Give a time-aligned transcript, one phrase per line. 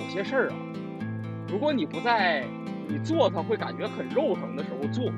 [0.00, 0.56] 有些事儿啊，
[1.48, 2.44] 如果你不在
[2.88, 5.10] 你做它会感觉很肉疼的时候做，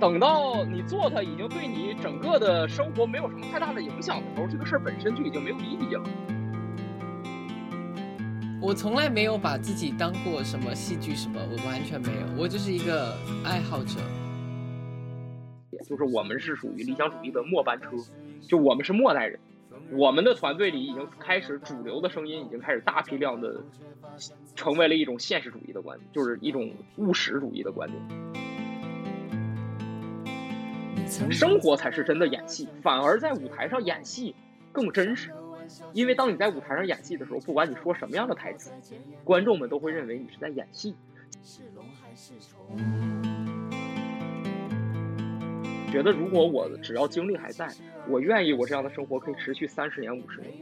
[0.00, 6.02] 等到你做它已经对你整个的生活没有什么太大的影响的时候，这个事儿本身就已经没有意义了。
[8.60, 13.14] 我从来没有把自己当过什么戏剧什么，我完全没有，我就是一个
[13.44, 14.00] 爱好者。
[15.70, 17.90] 也就是我们是属于理想主义的末班车，
[18.48, 19.38] 就我们是末代人，
[19.92, 23.62] 我们的团队里已经开始主流的声音已经开始大批量的
[24.54, 28.02] 成为了一种现实主义的观点，就是一种务实主义的观点。
[31.30, 34.34] 生活才是真的演戏，反而在舞台上演戏
[34.72, 35.30] 更真实。
[35.92, 38.72] 因为当你在舞台上演戏的时候，不管你说什么样的台词，
[39.24, 40.96] 观众们都会认为你是在演戏。
[45.92, 47.68] 觉得如果我只要精力还在，
[48.08, 50.52] 我愿意我这样的生活可以持续三十年、五十年，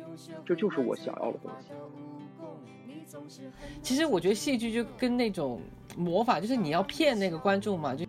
[0.45, 1.71] 这就是我想要的东西。
[3.83, 5.61] 其实我觉得戏剧就跟那种
[5.97, 8.05] 魔法，就是你要骗那个观众嘛，就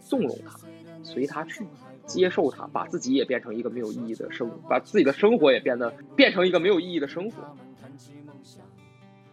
[0.00, 0.58] 纵容他，
[1.02, 1.64] 随他去。
[2.06, 7.56] 接受他，把自己也变成一个没有意义的生，把自己的生活也变得变成一个没有意义的生活。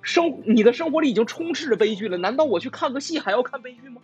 [0.01, 4.01] 生，你的生活里已经充斥着悲剧了，难道我去看个戏还要看悲剧吗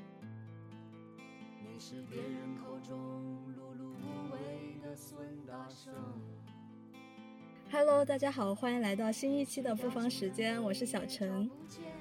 [7.70, 11.50] ？Hello，大家好，欢迎来到新一期的复方时间，我是小陈，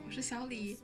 [0.07, 0.77] 我是小李。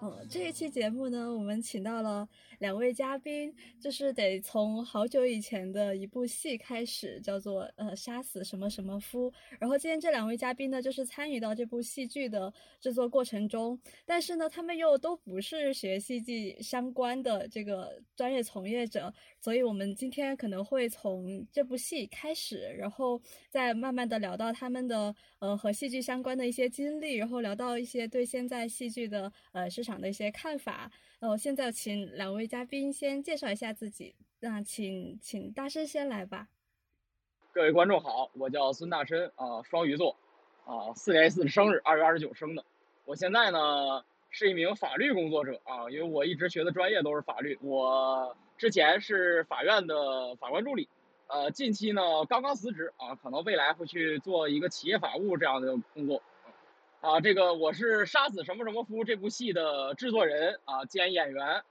[0.00, 2.28] 嗯，这一期节目呢，我们请到了。
[2.58, 9.32] 两位嘉宾就是得从好久以前的一部戏开始，叫做呃杀死什么什么夫。
[9.60, 30.90] 然后今天这两位嘉宾呢，就是参与到这部戏剧的制作过程中，但是呢，他们又都不是学戏剧相关的这个专业从业者，所以我们今天可能会从这部戏开始，然后再慢慢的聊到他们的呃和戏剧相关的一些经历，然后聊到一些对现在戏剧的呃市场的一些看法。
[31.20, 34.14] 哦，现在请两位嘉宾先介绍一下自己。
[34.40, 36.46] 那请请大师先来吧。
[37.52, 40.14] 各位观众好，我叫孙大申啊，双鱼座
[40.64, 42.64] 啊，四月四生日，二月二十九生的。
[43.04, 47.58] 我现在呢是一名法律工作者啊，因为我一直学的专业都是法律。
[47.62, 50.88] 我之前是法院的法官助理，
[51.26, 56.22] 呃，近期呢刚刚辞职啊，可能未来会去做一个企业法务这样的工作。
[57.00, 61.62] 啊，这个我是杀死什么什么夫这部戏的制作人啊兼演员，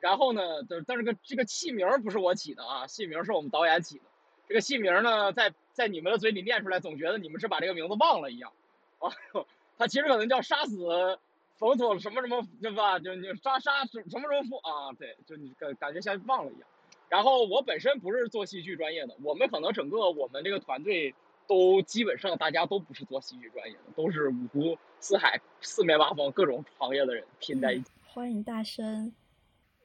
[0.00, 4.04] 然后呢，但但是个这个戏名不是我起的啊，戏名是我们导演起的。
[4.48, 8.52] 这个戏名呢，在在你们的嘴里念出来，总觉得你们是把这个名字忘了一样。
[8.98, 9.12] 啊，
[9.78, 11.16] 他其实可能叫杀死
[11.58, 12.98] 冯总什么什么，对吧？
[12.98, 14.92] 就你杀杀什么什么夫啊？
[14.98, 16.68] 对，就你感感觉像忘了一样。
[17.08, 21.14] 然后我本身不是做戏剧专业的，我们可能整个我们这个团队。
[21.52, 27.90] 都基本上大家都不是做戏剧专业的，都是五湖四海、四面八方各种行业的人拼在一起。
[28.06, 29.12] 欢迎大生，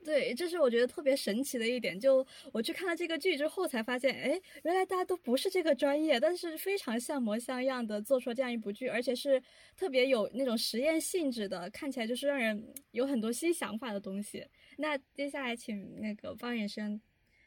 [0.05, 1.99] 对，这是我觉得特别神奇的一点。
[1.99, 9.41] 就我去看了这个剧之后，才发现，哎，原来大家都不是这个专业，但是非常像模像样的做出了这样一部剧，而且是
[9.75, 14.47] 特别有那种实验性质的，看起来就是让人有很多新想法的东西。
[14.77, 17.01] 那接下来请那个方远生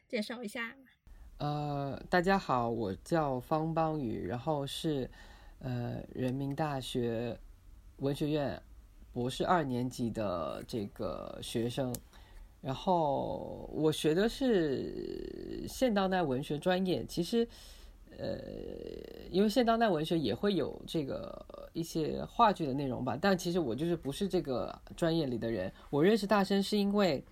[0.07, 0.75] 介绍一下。
[1.41, 5.09] 呃，大家好，我叫方邦宇，然后是
[5.57, 7.35] 呃人民大学
[7.97, 8.61] 文学院
[9.11, 11.91] 博士二年级的这个学生，
[12.61, 17.03] 然后我学的是现当代文学专业。
[17.05, 17.47] 其实，
[18.19, 18.37] 呃，
[19.31, 21.43] 因为现当代文学也会有这个
[21.73, 25.73] 一些话剧的内容吧，但其实我就是不是这个专业里的人。
[25.89, 27.23] 我认识大生是因为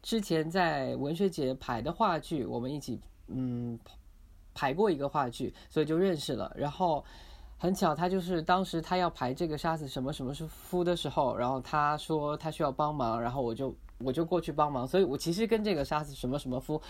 [0.00, 3.00] 之前在文学节排的话剧，我们一起。
[3.28, 3.78] 嗯，
[4.54, 6.52] 排过一个话剧，所以就认识了。
[6.56, 7.04] 然后
[7.58, 14.86] 很巧，他就是当时他要排这个杀死什么什么是夫的时候，然后他说他需要帮忙，然后我就我就过去帮忙。
[14.86, 16.80] 所以我其实跟这个杀死什么什么夫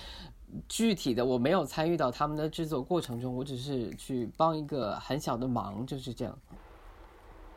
[0.69, 6.38] 具体的我没有参与到他们的制作过程中，我只是去帮一个很小的忙，就是这样。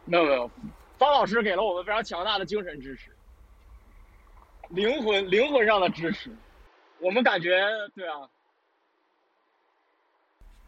[0.04, 0.50] 没有没有，
[0.98, 3.10] 方老师给了我们非常强大的精神支持，
[4.69, 6.36] 灵魂灵魂上的支持。
[7.00, 7.60] 我们感觉
[7.95, 8.30] 对啊。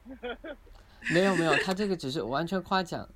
[1.14, 3.08] 没有没有，他这个只是完全夸奖。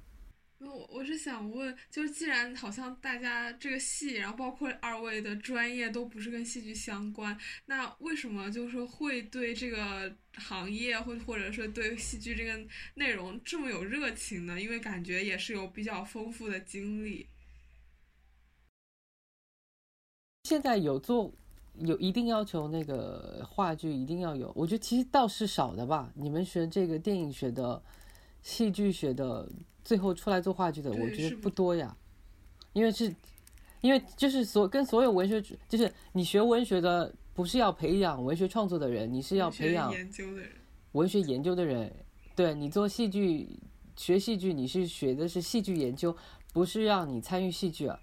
[0.59, 7.35] 我我是想问，就是既然好像大家这个戏，然后包括二位的专业都不是跟戏剧相关，
[7.65, 12.59] 那为什么就是会对这个行业或或者说对戏剧这个
[12.93, 14.61] 内容这么有热情呢？
[14.61, 17.27] 因为感觉也是有比较丰富的经历。
[20.43, 21.33] 现在有做。
[21.79, 24.51] 有一定要求，那个话剧一定要有。
[24.55, 26.11] 我觉得其实倒是少的吧。
[26.15, 27.81] 你们学这个电影学的，
[28.43, 29.49] 戏剧学的
[29.83, 31.95] 最后出来做话剧的，我觉得不多呀，
[32.73, 33.13] 因为是，
[33.81, 40.51] 因为就是所跟所有文学，就是你学文学的不是要培养文学创作的人，你是要培养研究的人，
[40.91, 41.91] 文学研究的人，
[42.35, 43.47] 对你做戏剧
[43.95, 46.15] 学戏剧，你是学的是戏剧研究，
[46.53, 47.99] 不是让你参与戏剧啊。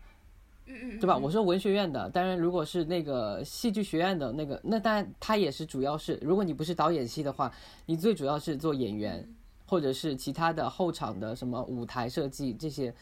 [1.01, 1.17] 对吧？
[1.17, 7.53] 我说文学院的，当然如果是那个戏剧学院的那个，那当然他也是主要是，如果你不是导演系的话，
[7.87, 9.27] 你最主要是做演员，
[9.67, 12.95] 或者是其他的后场的什么舞台设计这些，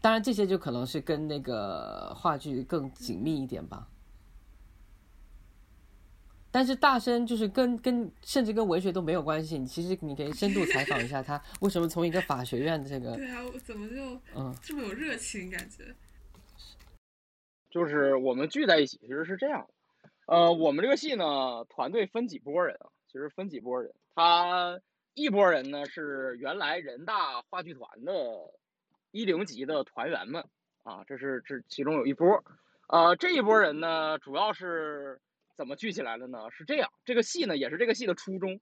[0.00, 3.88] 当然这些就可能是跟那个话剧更紧密一点吧。
[6.50, 15.92] 但是大声就是跟跟甚至跟文学都没有关系，其实你可以深度采访一下他为什么从一个法学院的这个， 对啊，我怎么就嗯这么有热情感觉。
[17.74, 19.68] 就是我们聚在一起，其实是这样，
[20.28, 22.86] 呃，我们这个戏呢，团队分几波人啊？
[23.08, 24.80] 其实分几波人，他
[25.12, 28.12] 一波人呢是原来人大话剧团的
[29.10, 30.44] 一零级的团员们
[30.84, 32.44] 啊，这是这其中有一波，
[32.86, 35.20] 呃，这一波人呢，主要是
[35.56, 36.48] 怎么聚起来的呢？
[36.52, 38.60] 是这样，这个戏呢也是这个戏的初衷，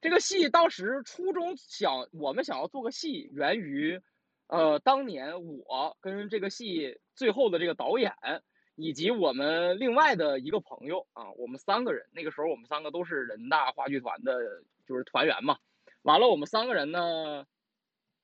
[0.00, 4.00] 这个戏当时初衷想我们想要做个戏，源于。
[4.48, 8.12] 呃，当年我跟这个戏最后的这个导演，
[8.76, 15.58] 以及我们另外的一个朋友啊，我们三个人，那个时候我们三个都是人大话剧团的，就是团员嘛。
[16.02, 17.46] 完了，我们三个人呢，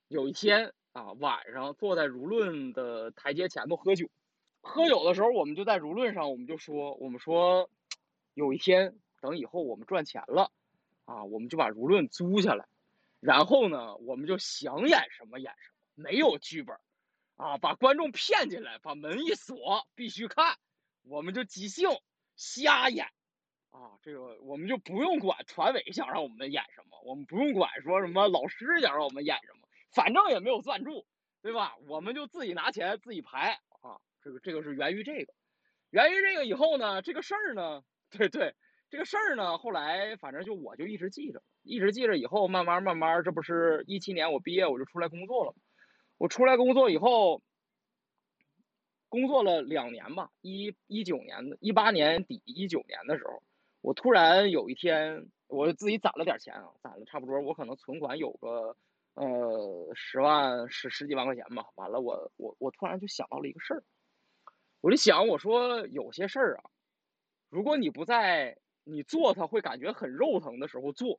[0.08, 4.08] 有一天啊，晚上坐在如论的台阶前头喝酒，
[4.60, 7.70] 喝酒的时候，我们就在如论上，我们就说，我们说，
[8.34, 10.52] 有一天等以后我们赚钱了，
[11.06, 12.66] 啊，我们就把如论租下来，
[13.20, 15.78] 然后呢，我们就想演什么演什么。
[15.94, 16.76] 没有剧本，
[17.42, 20.56] 啊，把观众骗进来，把门一锁，必须看，
[21.02, 21.88] 我们就即兴
[22.36, 23.06] 瞎演，
[23.70, 31.04] 啊，这个我们就不用管团委想让我们演什么，我们不用管说什么老师想让我们演什么，反正也没有赞助，
[31.42, 31.74] 对吧？
[31.88, 35.34] 我们就自己拿钱自己排，啊，这个这个是源于这个，
[35.90, 38.54] 源于这个以后呢，这个事儿呢，对对，
[38.88, 45.52] 这个事儿呢，后来反正就我就一直记着，一直记着，以后慢慢慢慢，这不是一七年我毕业我就出来工作了。
[46.22, 47.42] 我出来工作以后，
[49.08, 53.42] 工作了两年吧，一一九年的，一八年底一九年的时候，
[53.80, 58.76] 我突然有一天，我自己攒了点钱啊，攒了差不多，我可能存款有个
[59.14, 61.66] 呃十万十十几万块钱吧。
[61.74, 63.82] 完了，我我我突然就想到了一个事儿，
[64.80, 66.70] 我就想我说有些事儿啊，
[67.48, 71.18] 如果你不在你做它会感觉很肉疼的时候做。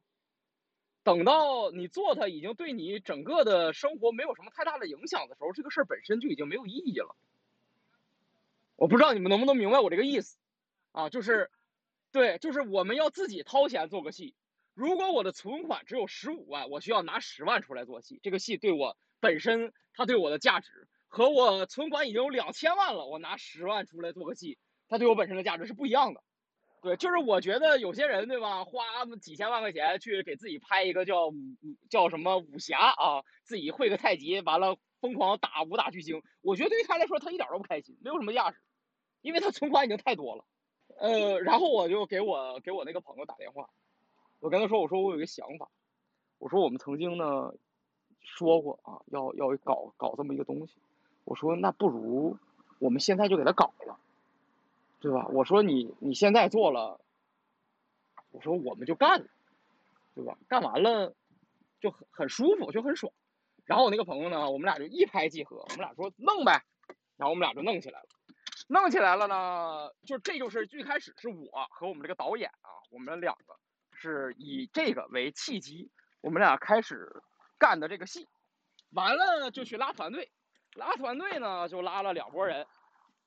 [1.03, 7.15] 等到你做它已经对你整个的生活没有什么太大的影响的时候，这个事儿本身就已经没有意义了。
[8.75, 10.38] 我不知道你们能不能明白我这个意思，
[10.91, 11.51] 啊，就是，
[12.11, 14.33] 对，就是我们要自己掏钱做个戏。
[14.73, 24.57] 如果我的存款只有十五万，我需要拿十万出来做戏，这个戏对我本身它对我的价值和我存款已经有两千万了，我拿十万出来做个戏，
[24.88, 26.23] 它对我本身的价值是不一样的。
[26.83, 28.83] 对，就是我觉得有些人对吧，花
[29.21, 31.33] 几千万块钱去给自己拍一个叫武
[31.89, 36.21] 叫什么武侠啊，自己会个太极，完了疯狂打武打巨星。
[36.41, 38.57] 我觉得对于他来说，他一点都不开心，没有什么价值，
[39.21, 40.44] 因为他存款已经太多了。
[41.00, 43.69] 呃，然后我就给我给我那个朋友打电话，
[44.41, 45.69] 我跟他说，我说我有一个想法，
[46.38, 47.53] 我说我们曾经呢
[48.19, 50.73] 说过啊，要要搞搞这么一个东西，
[51.23, 52.37] 我说那不如
[52.80, 53.97] 我们现在就给他搞了。
[55.04, 55.28] 对吧？
[55.33, 57.02] 我说你你现在做了，
[58.31, 59.28] 我说我们就干，
[60.16, 60.38] 对吧？
[60.48, 61.14] 干完了
[61.81, 63.12] 就很很舒服，就很爽。
[63.66, 66.64] 然后我那个朋友呢，我们俩就一拍即合，我们俩说弄呗，
[67.18, 68.07] 然后我们俩就弄起来了。
[68.69, 73.60] 弄起来了呢，就这就是最开始是我和我们这个导演啊，我们两个
[73.92, 75.92] 是以这个为契机，
[76.22, 77.22] 我们俩开始
[77.60, 78.30] 干的这个戏。
[78.92, 80.31] 完了就去拉团队，
[80.76, 82.66] 拉团队呢就拉了两拨人，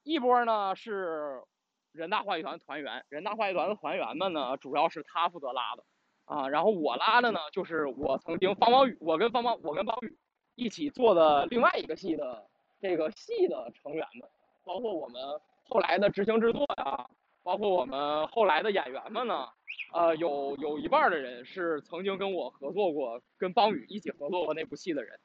[0.04, 1.42] 一波呢是。
[1.96, 5.84] 人大话剧团团员，人大话剧团的团员们呢，主要是他负责拉的，
[6.26, 10.16] 啊，然后我拉的呢，就是我曾经方方宇，我跟方方，我跟方宇
[10.54, 12.46] 一起做的另外一个戏的
[12.80, 14.28] 这个戏的成员们，
[14.64, 17.06] 包括我们后来的执行制作呀，
[17.42, 19.48] 包括我们后来的演员们呢，
[19.94, 25.18] 呃，有有一半的人是曾经跟我合作过，跟方宇一起合作过那部戏的人，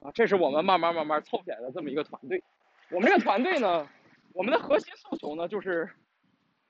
[0.00, 2.42] 啊，这是我们慢慢慢慢凑起来的这么一个团队。
[2.90, 3.86] 我们这个团队呢，
[4.32, 5.90] 我们的核心诉求呢，就是。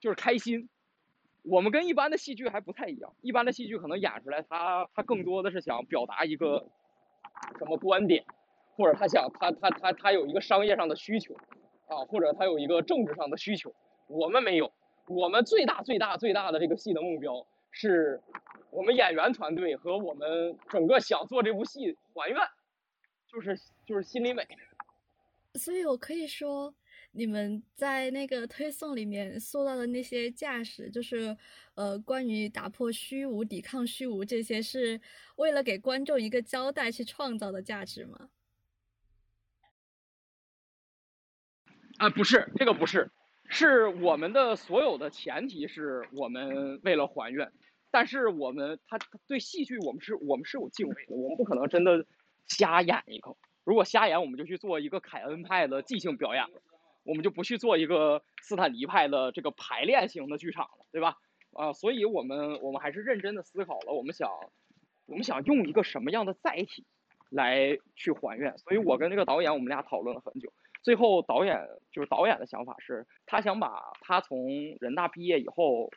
[0.05, 0.69] 就是开心，
[1.41, 3.11] 我们跟一般的戏剧还不太一样。
[3.21, 6.69] 一般的戏剧可能演出来，他他更多的是想表达一个
[7.57, 8.23] 什么观点，
[8.75, 11.33] 或者他想他他他他有一个商业上的需求
[11.87, 13.73] 啊，或者他有一个政治上的需求。
[14.07, 14.71] 我们没有，
[15.07, 18.21] 我们最大最大最大的这个戏的目标是，
[18.69, 22.37] 我们演员团队和我们整个想做这部戏还愿，
[23.27, 24.47] 就是就是心里美。
[25.55, 26.75] 所以我可以说，
[27.15, 31.35] 你们在那个推送里面塑造的那些架势，就是
[31.75, 34.99] 呃，关于打破虚无、抵抗虚无这些，是
[35.37, 38.29] 为了给观众一个交代去创造的价值吗？
[41.97, 43.09] 啊，不是，这个不是，
[43.47, 47.53] 是我们的所有的前提是我们为了还原，
[47.89, 52.05] 但是我们他对戏剧我们是我们是有敬畏的，我们不可能真的
[52.45, 53.37] 瞎演一个。
[53.63, 56.61] 如果瞎演，我们就去做一个凯恩派的即兴表演了，
[57.05, 61.17] 我们就不去做一个斯坦尼派的这个排练型的剧场了，对吧？
[61.53, 64.29] 啊，所以我们我们还是认真的思考了，我们想
[65.05, 66.85] 我们想用一个什么样的载体
[67.29, 70.51] 来去还原，所以我跟这个导演我们俩讨论了很久。
[70.83, 74.47] 最后，导演就是导演的想法是，他想把他从
[74.79, 75.89] 人大毕业以后，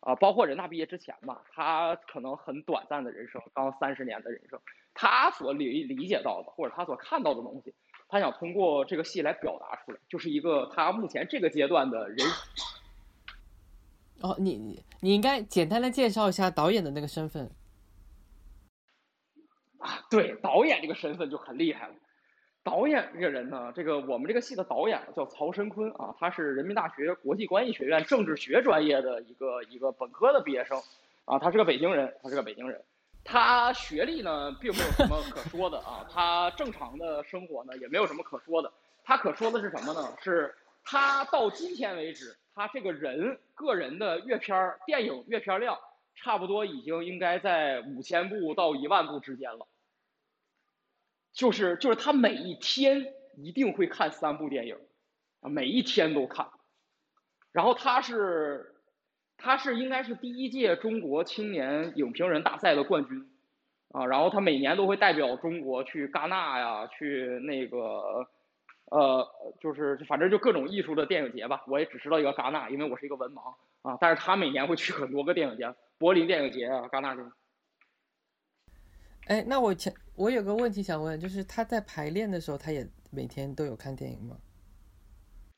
[0.00, 4.60] 啊，包括人大毕业之前吧，他可能很短暂的人生，刚三十年的人生，
[4.94, 7.74] 他所理理解到的或者他所看到的东西，
[8.08, 12.18] 他想通过这个戏来表达出来，就是一个他目前这个阶段的人。
[14.20, 17.50] 哦，你你你应该简单的介绍一下导演的那个身份。
[19.78, 21.94] 啊，对，导演这个身份就很厉害了。
[22.64, 30.80] 导演这个人呢，这个我们这个戏的导演叫曹申坤啊，他是人民大学国际关系学院政治学专业的一个一个本科的毕业生，
[31.26, 32.82] 啊，他是个北京人，他是个北京人，
[33.26, 38.72] 他学历呢并没有什么可说的啊，他正常的生活呢也没有什么可说的，
[39.04, 40.16] 他可说的是什么呢？
[40.22, 40.54] 是
[40.84, 45.76] 他到今天为止，他这个人个人的阅片儿电影阅片量
[46.14, 49.66] 差不多已经应该在五千部到一万部之间了。
[51.32, 54.78] 就是就是他每一天一定会看三部电影，
[55.40, 56.48] 啊，每一天都看。
[57.52, 58.75] 然后他是
[59.38, 63.28] 他是应该是第一届中国青年影评人大赛的冠军，
[63.92, 68.26] 啊，然后他每年都会代表中国去戛纳呀，去那个
[68.90, 69.26] 呃，
[69.60, 71.62] 就是反正就各种艺术的电影节吧。
[71.66, 73.98] 我也只知道一个戛纳，因为我是一个文盲啊。
[74.00, 77.32] 但是他每年会去很多个电影节，柏林电影节啊，戛纳电影。
[79.26, 84.36] 哎，那我前我有个问题想问，就是他在排练的时候，他也每天都有看电影吗？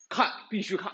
[0.08, 0.90] 看，必须看。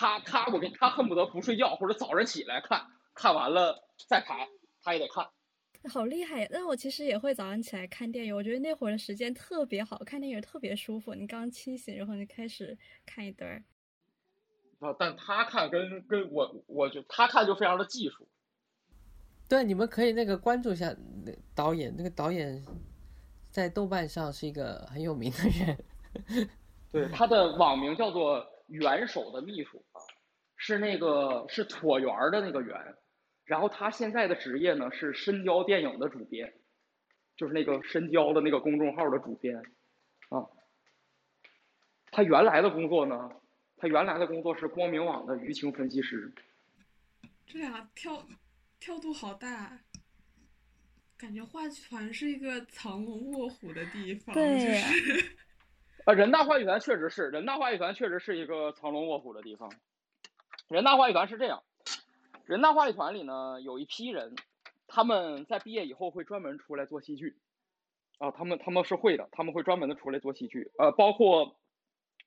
[0.00, 4.48] 他他我跟他恨不得不睡觉，或者早上起来看看完了再排，
[4.82, 5.28] 他也得看。
[5.90, 6.48] 好厉害！
[6.50, 11.14] 那我其实也会早上起来看电影，我觉得那会儿的时间特别好看电影，特别舒服。
[11.14, 13.62] 你刚清醒，然后你开始看一段。
[14.78, 18.26] 啊，但他看跟跟我，我就他看就非常的技术。
[19.50, 22.64] 对，你们可以那个关注一下那导演，那个导演
[23.50, 26.48] 在豆瓣上是一个很有名的人。
[26.90, 29.89] 对，他的网名叫做“元首的秘书”啊，
[30.60, 32.76] 是那个是椭圆的那个圆。
[33.44, 36.52] 然后他现在的职业呢是深交电影的主编，
[37.36, 39.56] 就是那个深交的那个公众号的主编
[40.28, 40.46] 啊。
[42.12, 43.30] 他原来的工作呢，
[43.76, 46.32] 他原来的工作是光明网的舆情分析师。
[47.46, 48.24] 这俩跳。
[48.82, 49.78] 跳度好大，
[51.18, 54.32] 感觉话剧团是一个藏龙卧虎的地方。
[54.34, 54.80] 对，
[56.06, 59.70] 啊，人大话剧团确实是，人大话剧团确实是一个藏龙卧虎的地方。
[60.70, 61.64] 人大话剧团是这样，
[62.46, 64.36] 人大话剧团里呢有一批人，
[64.86, 67.36] 他们在毕业以后会专门出来做戏剧，
[68.18, 71.56] 啊，他们他们是会的，他们会专门的出来做戏剧，呃，包括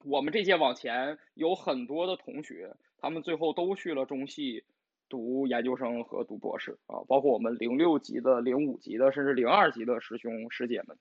[0.04, 4.66] 我们这届往前有很多的同学，他们最后都去了中戏。
[5.10, 10.98] 读研究生和读博士啊，包括我们零六级的、零五级的，甚至零二级的师兄师姐们，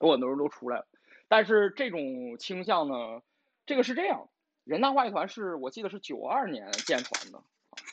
[0.00, 0.86] 有很多人都出来了。
[1.28, 3.20] 但是这种倾向呢，
[3.66, 4.30] 这个是这样：
[4.64, 7.42] 人大话剧团是我记得是九二年建团的，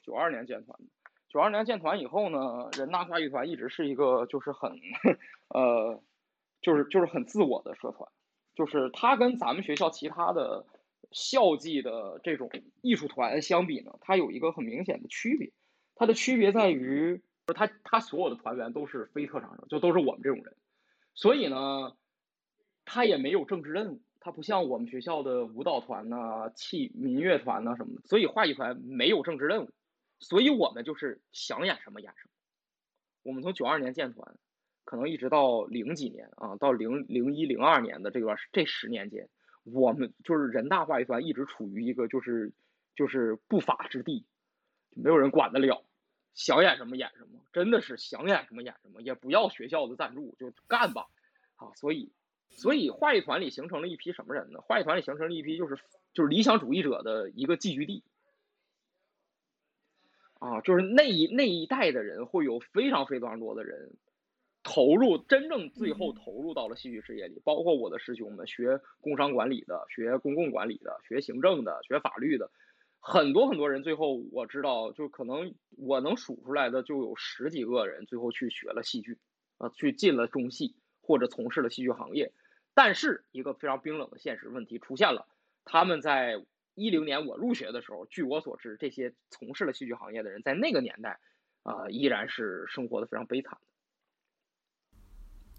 [0.04, 0.86] 九二年建团的。
[1.30, 4.80] 九二年建团以后呢，人大话剧团一直是一个就是很
[5.50, 6.01] 呃，
[6.62, 8.10] 就是就是很自我的社团，
[8.56, 10.66] 就是它跟咱们学校其他的。
[11.13, 12.50] 校际的这种
[12.82, 15.51] 艺术团相比呢，它有一个很明显的区别，
[15.94, 20.56] 它的区别在于，它它所有的团员都是非特长生，就都是我们这种人，
[21.13, 21.98] 所以呢，
[22.86, 29.72] 它也没有政治任务，它不像我们学校的舞蹈团呐、器民乐团呐什么的，所以话剧团没有政治任务，
[30.20, 32.32] 所以我们就是想演什么演什么。
[33.24, 34.38] 我们从九二年建团，
[34.86, 39.28] 可能一直到零几年啊，到零零一零二年的这段这十年间。
[39.63, 42.54] 我们就是人大话剧团，一直处于一个就是
[42.96, 44.25] 就是不法之地，
[44.92, 45.84] 没有人管得了，
[46.34, 51.08] 想演什么演什么，真的是想演什么演什么，也不要学校的赞助就干吧，
[51.58, 52.12] 啊，所以
[52.51, 54.62] 所以话剧团里形成了一批什么人呢？
[54.62, 55.77] 话剧团里形成了一批就是
[56.13, 58.03] 就是理想主义者的一个聚居地，
[60.39, 63.93] 啊，就是那一那一代的人会有非常非常多的人
[64.63, 72.51] 投入，真正最后投入到了戏剧事业里，包括我的师兄们，学工商管理的，学公共管理的，学行政的，学法律的，
[73.00, 79.17] 很多很多人最后我知道，就可能我能数出来的就有十几个人最后去学了戏剧，
[79.58, 82.34] 啊，去进了中戏或者从事了戏剧行业。
[82.84, 85.28] 但是一个非常冰冷的现实问题出现了，
[85.66, 91.20] 他们在一零年我入学的时候，据我所知，这些从事了戏剧行业的人在那个年代，
[91.62, 94.92] 啊，依然是生活的非常悲惨的。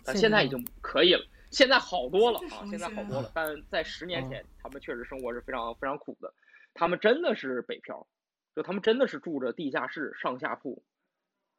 [0.02, 3.30] 但现在已经可以了，现在好多了啊，现在好多了。
[3.32, 6.34] 但在十年前，他们确实生活是非常非常苦的，
[6.74, 8.04] 他们真的是北漂，
[8.56, 10.82] 就他们真的是住着地下室、上下铺，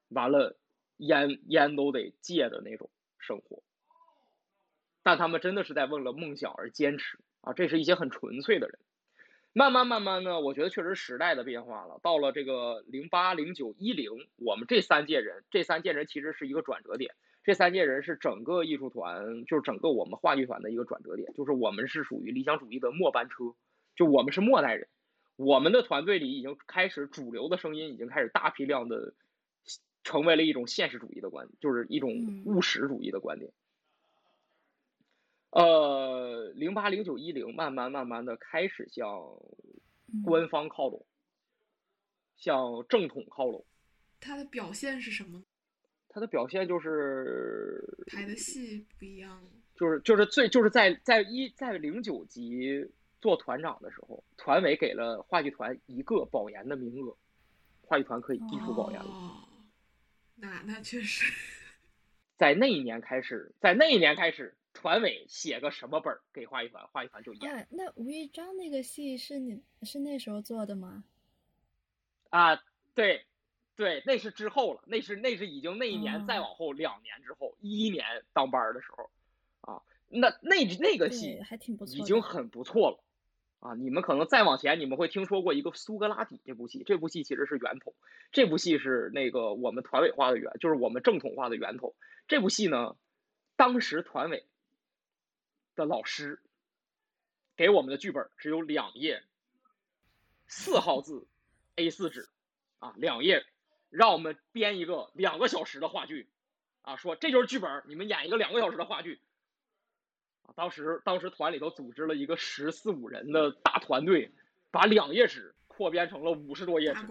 [0.10, 0.58] 完了
[0.98, 3.64] 烟烟都得戒的那种生活。
[5.04, 7.54] 但他们真的是在为了梦想而坚持啊！
[7.54, 8.80] 这是一些很纯粹的人。
[9.52, 12.00] 慢慢慢慢呢，我觉得确实时代的变化了。
[12.02, 17.14] 到了这个零八、零九、一零，我们这三届人，这三届人其实是一个转折点。
[17.44, 21.34] 这三届人是整个艺术团，就是整个我们话剧团的一个转折点。
[21.34, 23.54] 就是我们是属于理想主义的末班车，
[23.96, 24.88] 就我们是末代人。
[25.36, 29.14] 我们的团队里已经开始主流的声音已经开始大批量的
[30.04, 33.52] 成为了一种现实主义的观点，就是一种务实主义的观点。
[35.54, 39.06] 呃，零八、零九、一零，慢慢、慢慢的开始向
[40.26, 41.06] 官方靠拢，
[42.38, 43.64] 向正统靠拢。
[44.20, 45.44] 它的表现是什么？
[46.10, 49.44] 它的表现就是排的戏不一样。
[49.76, 52.84] 就是就是最就是在在一在零九级
[53.22, 57.16] 做团长的时候，团委给了话剧团一个保研的名额，
[57.84, 59.08] 话剧团可以艺术保研了。
[59.08, 59.48] 哦，
[60.36, 61.32] 那那确实，
[62.38, 64.56] 在那一年开始，在那一年开始。
[64.74, 67.68] 团委写个什么本儿给话剧团，话剧团就演。
[67.70, 71.04] 那吴玉章那个戏是你是那时候做的吗？
[72.30, 72.62] 啊，
[72.96, 73.26] 对，
[73.76, 79.10] 对，那是之后了，那是那是已经那一年再往后两年之后，一一年当班的时候，
[79.62, 83.04] 啊，那那那个戏还挺不错，已经很不错了，
[83.60, 87.94] 啊，你们可能再往前，你们会听说过一个苏格拉底这部戏，这部戏其实是源头，
[88.32, 91.96] 这部戏是那个我们团委化的源，就是我们正统化的源头。
[92.28, 92.96] 这部戏呢，
[93.56, 94.46] 当时团委。
[95.76, 96.42] 的老师
[97.56, 99.24] 给我们的剧本只有两页，
[100.48, 101.28] 四号字
[101.76, 102.30] ，A4 纸，
[102.80, 103.46] 啊，两页，
[103.90, 106.28] 让我们编一个两个小时的话剧，
[106.82, 109.20] 啊，说这就是剧本，你们演一个两个小时的话剧，
[110.44, 114.32] 啊，当时当时团里头组织了一个十四五人的大团队，
[114.72, 117.02] 把两页纸扩编成了五十多页纸。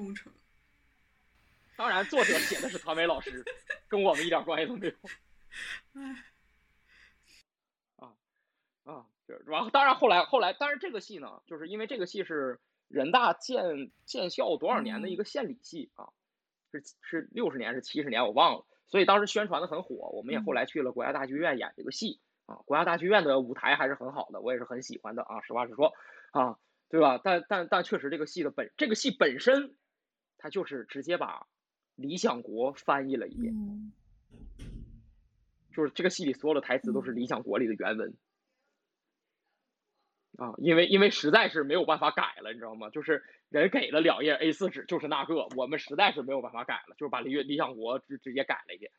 [1.75, 3.45] 当然，作者写的是团委老师，
[3.89, 4.95] 跟我们一点关系都没有。
[8.85, 16.09] 啊，就是完，当然后来后来，但是这个戏呢，就是因为这个戏是人大建建校多少年的一个献礼戏啊，
[16.71, 25.93] 是是六十年是七十年我忘了，所以当时宣传的很火，我们也后来去了国家大剧院演这个戏啊，国家大剧院的舞台还是很好的，我也是很喜欢的啊，实话实说
[26.33, 27.21] 啊，对吧？
[27.23, 29.77] 但但但确实这个戏的本这个戏本身，
[30.39, 31.41] 它就是直接把
[31.95, 33.55] 《理想国》翻译了一遍，
[35.73, 38.15] 就是这个戏里所有的台词都是《理想国》里的原文。
[40.39, 42.89] 啊，因为因为实在是没有办法改了，你知道吗？
[42.89, 48.91] 就是人给了两页 A4 纸，就是那个，我们实在是没有办法改了，就是把理理想国直直接改了一遍。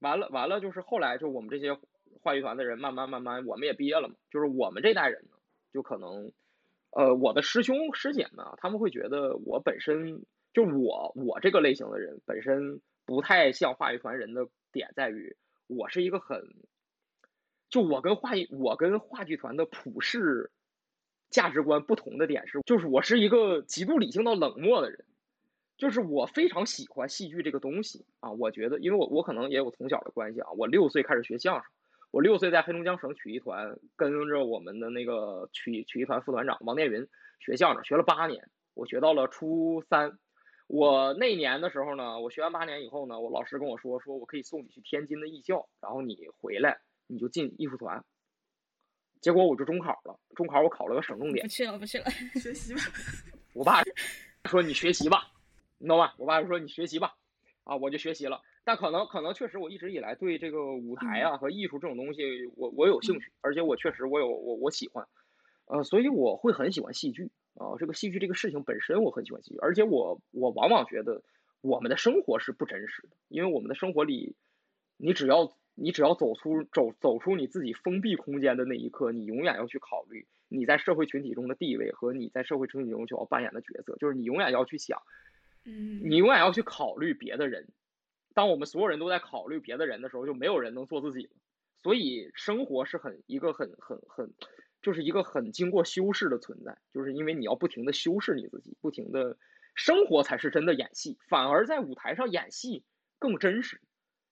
[0.00, 1.78] 完了完了，就是后来就我们这些
[2.20, 4.16] 话剧团的人，慢慢慢慢，我们也毕业了嘛。
[4.30, 5.36] 就是我们这代人呢，
[5.72, 6.32] 就可能，
[6.90, 15.36] 呃，我的师兄师姐呢，他们会觉得我本身就我我这个类型的人本身不太像话剧团人的点在于，
[15.68, 16.42] 我是一个很。
[17.70, 20.50] 就我跟话，我跟话剧团的普世
[21.30, 25.04] 价值观不同的点是，就是我是一个极度理性到冷漠的人，
[25.76, 28.32] 就是我非常喜欢戏剧这个东西啊。
[28.32, 30.50] 我觉得，因为我我可能也有从小的关系啊。
[30.56, 31.64] 我六岁开始学相声，
[32.10, 37.06] 我六岁在黑龙江省曲艺团跟着我们的那个曲曲艺团副团长王殿云
[37.38, 40.18] 学相声，学了八年，我学到了初三。
[40.66, 46.80] 我那年的时候呢，我学完八年以后呢，我老师跟我说，说我可以送你去天津的艺校，然后你回来。
[47.08, 48.04] 你就进艺术团，
[49.20, 50.16] 结果我就中考了。
[50.36, 51.44] 中考我考了个省重点。
[51.44, 52.08] 不去了，不去了，
[52.40, 52.80] 学习吧。
[53.54, 53.82] 我爸
[54.44, 55.32] 说你学习吧，
[55.78, 56.14] 你懂吧？
[56.18, 57.16] 我爸就说你学习吧，
[57.64, 58.40] 啊，我就学习了。
[58.62, 62.22] 但可能可能确实我一直以来对这个舞台啊和艺术这种东西，
[62.54, 65.08] 我我有兴趣，而且我确实我有我我喜欢，
[65.64, 67.74] 呃，所以我会很喜欢戏剧啊。
[67.78, 71.22] 这个戏剧这个事情本身我很喜欢戏剧，而且我我往往觉得
[71.62, 74.36] 我们的生活是不真实的，因为我们的生活里，
[74.98, 75.50] 你只要。
[75.80, 85.02] 你只要走出走走出你自己封闭空间的那一刻，你永远要去考虑你在社会群体中的地位和你在社会群体中所要扮演的角色，就是你永远要去想，
[85.64, 87.68] 嗯，你永远要去考虑别的人。
[88.34, 91.30] 当我们所有人都在考虑别的人的时候，就没有人能做自己了。
[91.80, 94.32] 所以生活是很一个很很很，
[94.82, 99.36] 就是一个很经过修饰的存在，就是因为你要不停的修饰你自己，不停的
[99.74, 102.84] 生活才是真的演戏，反而在舞台上演戏
[103.18, 103.80] 更真实。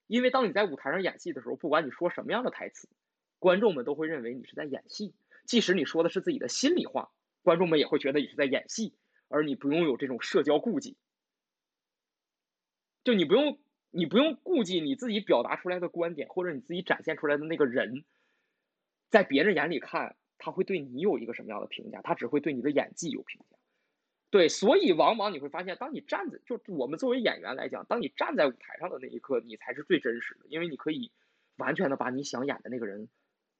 [0.07, 2.89] 因为当你在舞台上演戏的时候，不管你说什么样的台词，
[3.37, 5.13] 观众们都会认为你是在演戏，
[5.45, 7.11] 即使你说的是自己的心里话，
[7.43, 8.95] 观众们也会觉得你是在演戏，
[9.27, 10.97] 而你不用有这种社交顾忌，
[13.03, 13.59] 就你不用。
[13.89, 18.03] 你不用顾忌你自己表达出来的观点，或者你自己展现出来的那个人，
[19.09, 22.01] 在别人眼里看他会对你有一个什么样的评价？
[22.03, 23.56] 他只会对你的演技有评价。
[24.29, 31.11] 对，所以往往你会发现，当你站在就我们作为演员来讲，当你站在舞台上的那一刻，你才是最真实的，因为你可以
[31.55, 33.09] 完全的把你想演的那个人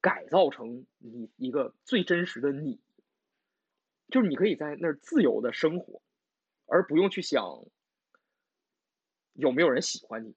[0.00, 2.80] 改造成你一个最真实的你，
[4.08, 6.02] 就是你可以在那儿自由的生活，
[6.66, 7.64] 而不用去想。
[9.34, 10.34] 有没有人喜欢你？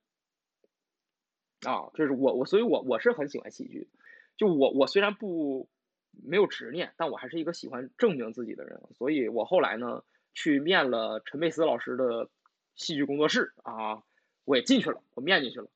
[1.66, 3.90] 啊，这是我我，所以我我是很喜欢戏剧。
[4.38, 5.68] 就我我虽然不
[6.12, 8.80] 没有执念，但我还是一个喜欢证明自己的人。
[8.94, 12.30] 所以我后来呢，去面了陈佩斯老师的
[12.76, 14.04] 戏剧工作室啊，
[14.46, 15.68] 我也进去了，我面进去了。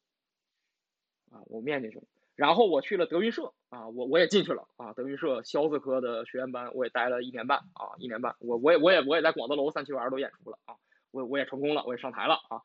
[1.32, 2.04] 啊，我面进去了。
[2.36, 8.36] 然后我去了德云社啊，我我也进去了啊，德云社肖子科的学员班，我也待了一年半啊，一年半。
[8.40, 10.76] 我我也我也我也在广德楼三七园都演出了啊，
[11.12, 12.62] 我我也成功了，我也上台了啊。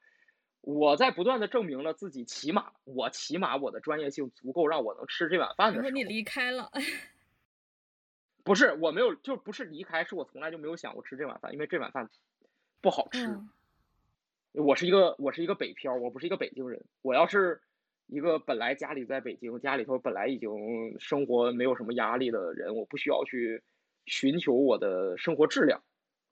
[0.62, 6.70] 我在不断的证明了自己，起码我起码我的专业性足够让我能吃这碗饭的时候，你离开了，
[8.50, 12.10] 不是我没有，就不是离开，是我从来就没有想过吃这碗饭，因为这碗饭
[12.80, 13.38] 不好吃。
[14.50, 16.82] 我是一个我是一个北漂，我不是一个北京人。
[17.02, 17.60] 我要是
[18.08, 23.62] 一个本来家里在北京，家里头本来已经生活没有什么压力的人，我不需要去
[24.06, 25.80] 寻求我的生活质量。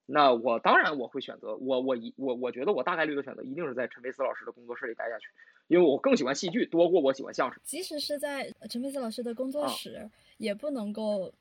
[0.05, 5.29] 那我当然我会选择我我一我我觉得我大概率的选择一定是在陈佩斯老师的工作室里待下去，
[5.69, 7.61] 因为我更喜欢戏剧多过我喜欢相声。
[7.63, 11.33] 即使是在陈佩斯老师的工作室，也不能够，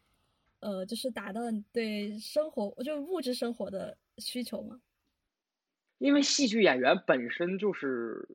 [0.59, 1.41] 呃，就是达到
[1.71, 4.81] 对生活就物质生活的需求吗？
[5.99, 8.27] 因为戏剧演员本身就是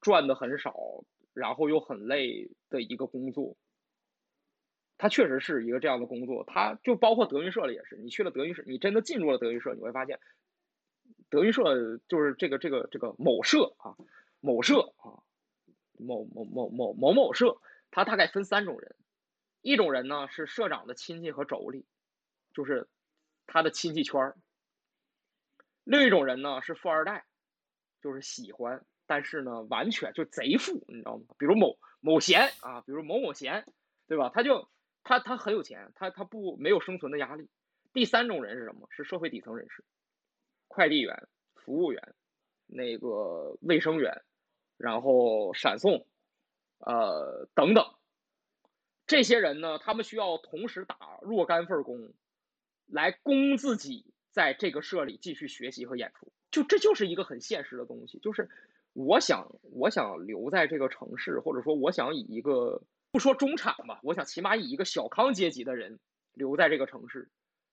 [0.00, 3.56] 赚的很少，然后又很累的一个工作。
[4.96, 7.96] 他确实是一个这样的工作，他就包括德云社里也是。
[7.98, 10.18] 你去了德云社，你真的进入了德云社，你会发现，
[11.30, 13.96] 德云社就是这个这个这个某社啊，
[14.40, 15.22] 某社啊，
[15.98, 17.58] 某某某某某某社，
[17.92, 18.96] 它大概分三种人，
[19.62, 21.84] 一种人呢是社长的亲戚和妯娌，
[22.54, 22.88] 就是
[23.46, 24.32] 他的亲戚圈儿；
[25.84, 27.26] 另一种人呢是富二代，
[28.02, 31.24] 就是喜欢，但是呢完全就贼富，你知道吗？
[31.38, 33.64] 比如某某贤啊，比如某某贤，
[34.06, 34.30] 对吧？
[34.34, 34.68] 他就。
[35.04, 37.48] 他他很有钱，他他不没有生存的压力。
[37.94, 38.86] 第三种人是什么？
[38.90, 39.82] 是社会底层人士，
[40.66, 42.14] 快递员、服务员、
[42.66, 44.22] 那个卫生员，
[44.76, 46.06] 然后闪送，
[46.80, 47.97] 呃等等。
[49.08, 52.12] 这些人呢，他们需要同时打若干份工，
[52.86, 56.30] 来供自己在这个社里继续学习和演出。
[56.52, 58.48] 就这就是一个很现实的东西，就是
[58.92, 62.80] 我想我想留在这个城市，或者说我想以一个。
[63.10, 65.98] 不说中产吧，我想起码以一个小康阶级的人
[66.34, 67.30] 留在这个城市，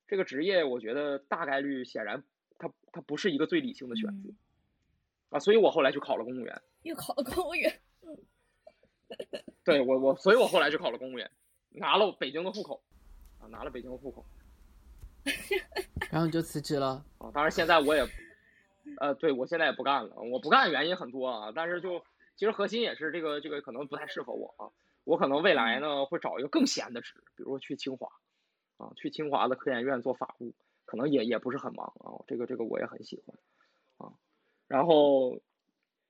[0.08, 2.24] 这个职业我觉得大概率显然
[2.58, 4.30] 它它不是一个最理性的选择
[5.32, 7.82] 啊，所以我后来就考了公务员，又考了公务员，
[9.66, 11.30] 对我我所以我后来就考了公务员，
[11.72, 12.82] 拿了北京的户口
[13.40, 14.24] 啊，拿了北京的户口，
[16.10, 18.08] 然后你就辞职了啊，当然现在我也
[19.02, 22.00] 呃，对我现在也不干了，我不干原因很多啊，但是就
[22.36, 24.70] 其实核心也是这个这个可能不太适合我啊。
[25.04, 28.08] 我可能未来呢会找一个更闲的职，比如说去清华，
[28.78, 30.54] 啊，去清华的科研院做法务，
[30.86, 32.22] 可能也也不是很忙啊。
[32.28, 33.38] 这个这个我也很喜欢，
[33.98, 34.14] 啊，
[34.68, 35.40] 然后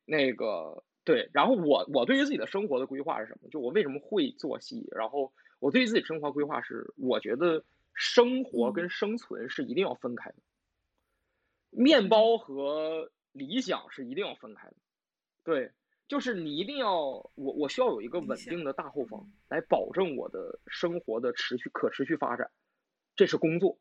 [0.06, 3.48] 那个对，然后我我对于自己的生活的规划是什么？
[3.50, 4.86] 就我为什么会做戏？
[4.92, 7.64] 然后我对于自己生活规划是，我觉得
[7.94, 10.36] 生活跟生存是一定要分开的，
[11.70, 14.76] 面包和理想是一定要分开的，
[15.46, 15.72] 对。
[16.08, 17.02] 就是你一定要
[17.34, 22.52] 我，我需要有一个稳定的大后方来保证我的生活的持续可持续发展，
[23.16, 23.80] 这是工作。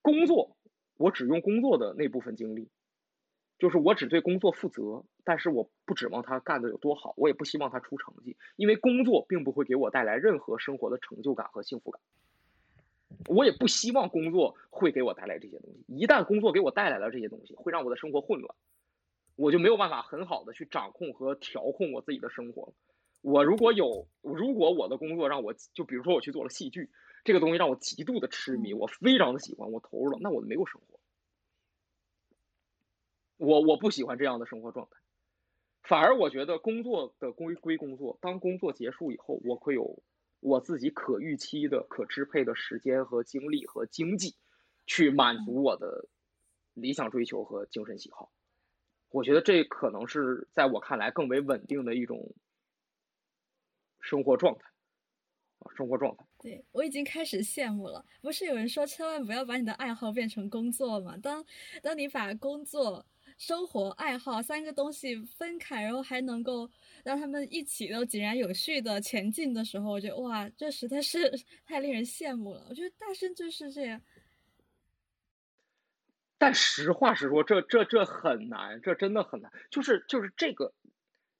[0.00, 0.56] 工作
[0.96, 2.70] 我只用工作的那部分精力，
[3.62, 12.02] 就是我只对工作负责，但是我不指望他干的有多好，我也不希望他出成绩，因为工作并不会给我带来任何生活的成就感和幸福感。
[13.28, 18.52] 我也不希望工作会给我带来这些东西，一旦工作给我带来了这些东西，会让我的生活混乱。
[19.36, 22.74] 我就没有办法很好的去掌控和调控我自己的生活。
[23.20, 26.90] 我如果有，如果我的工作让我就比如说我去做了戏剧，
[27.22, 30.98] 这个东西让我极度的痴迷，我非常的喜欢，我投入了，那我没有生活。
[33.42, 34.96] 我我不喜欢这样的生活状态，
[35.82, 40.00] 反而我觉得工作的归归工作，当工作结束以后，我会有
[40.38, 44.36] 我自己可预期的、可支配的时间和精力和经济，
[44.86, 46.08] 去满足我的
[46.74, 48.30] 理想追求和精神喜好。
[49.10, 52.34] 我觉得这可能是在我看来更为稳定的一种
[54.00, 54.62] 生活状态
[55.58, 56.24] 啊，生活状态。
[56.38, 58.04] 对我已经开始羡慕了。
[58.20, 61.16] 不是有人说千万不要把你的爱好变成工作吗？
[61.18, 61.44] 当
[61.82, 63.04] 当你把工作、
[63.42, 66.70] 生活、爱好三个东西分开，然后还能够
[67.02, 71.28] 让他们一起都井然有序的前进的时候，我觉得哇，这实在是
[71.66, 72.64] 太令人羡慕了。
[72.68, 74.00] 我觉得大圣就是这样。
[76.38, 79.50] 但实话实说，这这这很难，这真的很难。
[79.72, 80.72] 就是就是这个，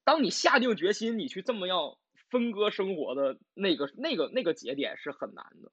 [0.03, 1.97] 当你下定决心，你去这么样
[2.31, 5.71] 分割生活的那个那个那个节点是很难的，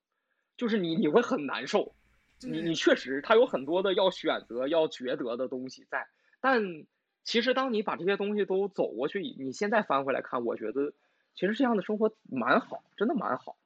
[0.58, 1.96] 就是你你会很难受。
[2.40, 6.08] 你你确实，他有很多的要选择、要抉择的东西在。
[6.42, 6.62] 但
[7.24, 10.94] 其实，当你把这些东西都走过去，你现在翻回来看，我觉得
[11.36, 13.58] 其实这样的生活蛮好，真的蛮好。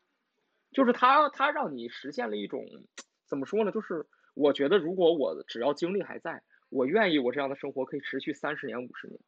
[0.72, 2.66] 就是他他让你实现了一种
[3.28, 3.72] 怎么说呢？
[3.72, 4.06] 就是。
[4.36, 9.20] 我觉得，如果我只要精力还在，我愿意我这样的生活可以持续三十年、五十年，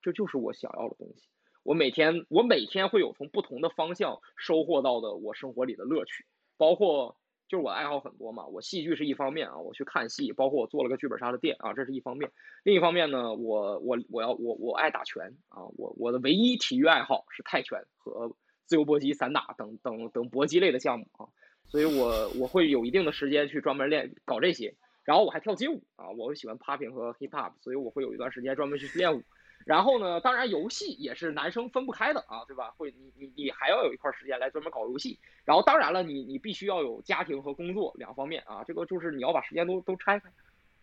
[0.00, 1.26] 这就是我想要的东西。
[1.64, 6.24] 我每天，我每天会有从不同的方向收获到的我生活里的乐趣，
[6.56, 7.16] 包括
[7.52, 8.46] 就是我爱好很多嘛。
[8.46, 12.32] 我戏剧是一方面啊，我去看戏，包括我做了个剧本杀的店啊，这是一方面。
[12.64, 18.34] 另一方面呢，我我我要我我爱打拳啊，我我的唯一体育爱好是泰拳和
[18.64, 21.28] 自由搏击、散打等等等搏击类的项目啊。
[21.68, 29.22] 所以，我我会有一定的时间去专门练搞这些，然后我还跳街舞啊，我喜欢 popping 和 hip hop，所以我会有一段时间专门去练舞。
[29.66, 32.70] 然后呢，当然游戏也是男生分不开的啊，对吧？
[32.76, 35.18] 会你你你还要有一块时间来专门搞游戏。
[35.44, 40.30] 然后当然了，你你必须要有家庭和工作两方面啊，这个就是你要把时间都都拆开。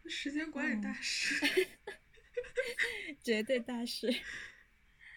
[0.05, 1.67] 时间管理大师，
[3.21, 4.13] 绝对大师。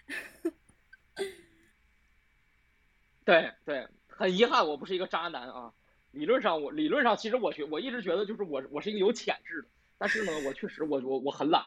[3.24, 3.88] 对对。
[4.08, 5.72] 很遗憾，我不是一个渣男啊。
[6.10, 11.64] 理论上，我理论上其实我觉我一直觉得就是我我是一个有潜质的，但是呢，我确实我我我很懒。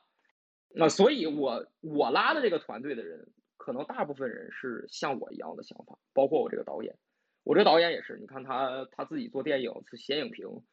[0.78, 6.98] 那所以，我我拉的这个团队的人，可能大部分人是像我一样的想法，包括我这个导演。
[7.44, 10.64] 我这导演也是，你看他他自己做电影是写影评，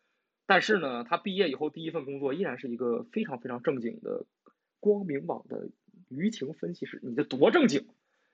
[0.47, 4.27] 但是呢，他毕业以后第一份工作依然是一个非常非常正经的
[4.81, 5.71] 光明网的
[6.11, 6.99] 舆情分析师。
[7.03, 7.87] 你这多正经？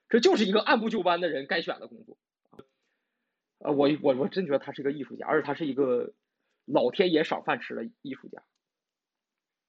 [0.08, 2.16] 这就是一个按部就班的人该选的工作。
[3.58, 6.14] 呃，我我我真觉得他是一个艺术家，而且他是一个
[6.64, 8.42] 老天爷赏饭吃的艺术家。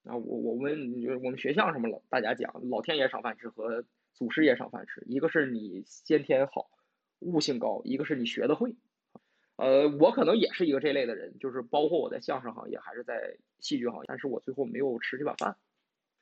[0.04, 2.02] 啊，我我们我们学校什么老？
[2.10, 3.84] 大家讲老天爷赏饭吃和
[4.14, 6.70] 祖师爷赏饭吃，一个是你先天好，
[7.20, 8.76] 悟性高，一个是你学的会。
[9.58, 15.58] 呃，我可能也是一个这类的人，就是包括我在相声行业还是在戏剧行业，但是我最后没有吃这碗饭。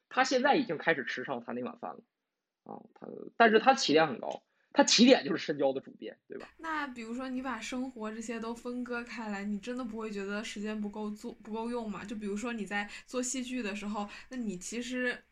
[0.09, 2.01] 他现在已经开始吃上他那碗饭了，
[2.63, 4.41] 啊，他但是他起点很高。
[4.77, 6.47] 他起点就是深交的主编，对吧？
[6.59, 12.05] 那比如说你把生活这些都分割开来，你真的不会觉得时间不够做不够用吗？
[12.05, 15.23] 就比如说你在做戏剧的时候，那你其实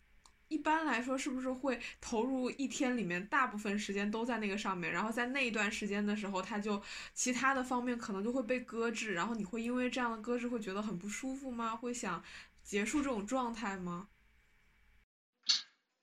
[0.47, 4.91] 一般来说是不是会投入一天里面大部分时间都在那个上面？
[4.91, 6.81] 然后在那一段时间的时候，他就
[7.13, 11.75] 其他的方面可能就会被搁置，然后你会因为这样的搁置会觉得很不舒服吗？
[11.75, 12.23] 会想
[12.63, 14.08] 结束这种状态吗？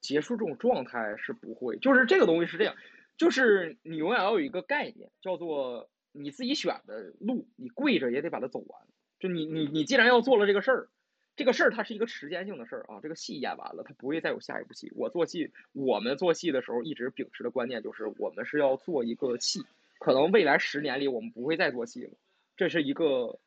[0.01, 2.75] 结束这种状态是不会，就是这个东西是这样。
[3.23, 8.81] 就是你永远要有一个概念，叫做你自己选的路，你跪着也得把它走完。
[9.21, 10.89] 就你你你既然要做了这个事儿，
[11.37, 12.99] 这个事儿它是一个时间性的事儿啊。
[13.01, 14.91] 这个戏演完了，它不会再有下一部戏。
[14.97, 19.61] 我做戏，我们做戏的时候一直秉持的观念就是，我们是要做一个戏，
[20.01, 22.11] 可能未来十年里我们不会再做戏了。
[22.57, 23.39] 这是一个，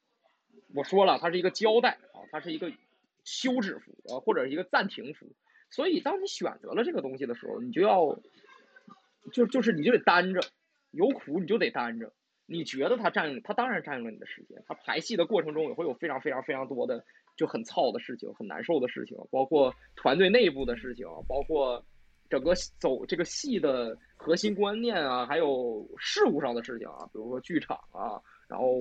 [0.74, 2.72] 我说了，它是一个交代啊，它是一个
[3.26, 5.28] 休止符啊，或者一个暂停符。
[5.70, 8.18] 所以当你选择了这个东西的时候，你就要。
[9.32, 10.42] 就就是你就得担着，
[10.92, 12.14] 有苦你就得担着。
[12.48, 14.64] 你觉得他占用，他当然占用了你的时间。
[14.68, 17.04] 他排戏的过程中也会有非常非常非常多的
[17.36, 21.84] 就很操的事情，很难受的事情，包括团队内部的事情，包括
[22.30, 28.80] 整个走这个戏的核心观念啊，还有事务上的事情啊，比如说剧场啊，然后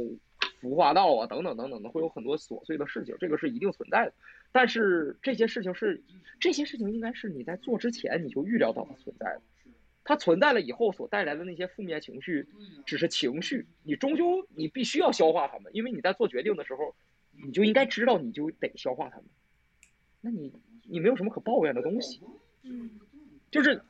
[0.60, 4.12] 服化道啊等等等等的，会有很多琐碎的事情，这个是一定存在的。
[4.52, 6.04] 但是这些事情是
[6.38, 9.42] 这些事情应该是你在做之前你就预料到它存在的。
[10.04, 12.46] 它存在了以后所带来的那些负面情绪，
[12.84, 16.94] 只是情绪，你终究你必须要消化它们，因为你在做决定的时候，
[17.44, 19.24] 你就应该知道你就得消化它们。
[20.20, 22.20] 那你你没有什么可抱怨的东西，
[23.50, 23.82] 就是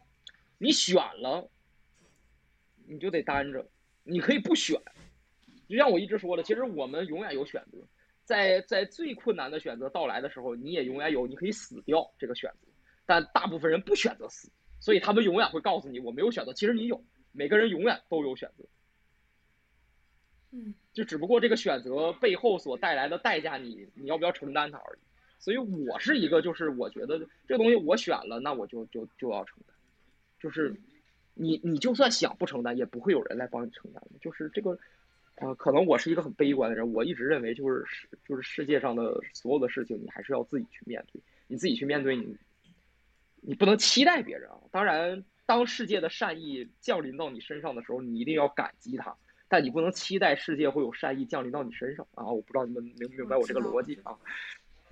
[0.58, 1.48] 你选了，
[2.86, 3.68] 你就得担着，
[4.04, 4.80] 你可以不选。
[5.68, 7.78] 就像我一直说的，其实我们永远有选择，
[8.24, 12.68] 在在最困难的选择到来的时候，你也永远有你可以死掉这个选择，
[13.06, 14.50] 但大部分人不选择死，
[14.84, 16.52] 所以他们永远会告诉你我没有选择。
[16.52, 18.64] 其实你有，每个人永远都有选择，
[20.50, 24.98] 嗯，就只不过这个选择背后所带来的代价，你你要不要承担它而已。
[25.38, 27.18] 所以我是一个，就是我觉得
[27.48, 29.74] 这个东西我选了，那我就就就要承担，
[30.38, 30.74] 就是
[31.32, 34.78] 你你就算想不承担，也不会有人来帮你承担的，就是这个。
[35.36, 42.36] 啊，可能我是一个很悲观的人，我一直认为就是世就是世界上的所有的事情，你还是要自己去面对，你自己去面对，你
[43.46, 44.56] 你不能期待别人啊。
[44.70, 49.14] 当然，当世界的善意降临到你身上的时候，你一定要感激它，
[49.48, 52.24] 但你不能期待世界会有善意降临到你身上啊。
[52.26, 54.16] 我不知道你们明不明白我这个逻辑啊。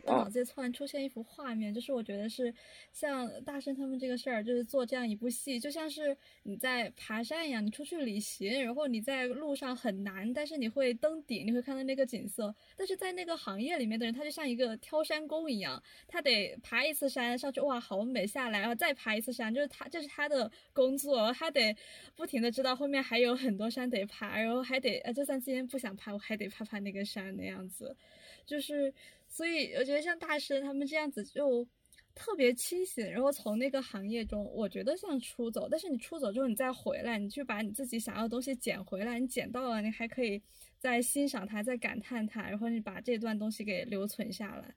[0.04, 2.52] 我脑子里突然出现一幅画面，就是我觉得是
[2.92, 12.54] 像大圣他们这个事儿，就是做这样一部戏，就像是你在爬山一样，你出去旅行，然后你在路上很难，但是你会登顶，你会看到那个景色。
[12.76, 21.76] 但是在那个行业里面的人，他就像一个挑山工一样，他得爬一次山上去，哇，好美，下来然后再爬一次山，就是他这是他的工作，他得
[22.16, 27.96] 不停的知道后面还有很多山得爬，然后还得呃，就算今天不想爬，我还得爬爬那个山那样子，
[28.44, 28.92] 就是。
[29.32, 31.66] 所以我觉得像大师他们这样子就
[32.14, 35.66] 特别清醒，然后从那个行业中，我觉得像出走。
[35.70, 40.42] 但是你出走之后，你再回来，你去把你自己想要的东西捡回来，你捡到了，你还可以
[40.78, 44.74] 再欣赏它，再感叹它，然后你把这段东西给留存下来。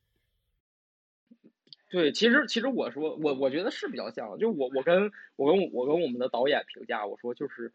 [1.89, 7.74] 对，其实其实我说我我觉得是比较像，就我我跟我跟我跟我们的导演评价，我说就是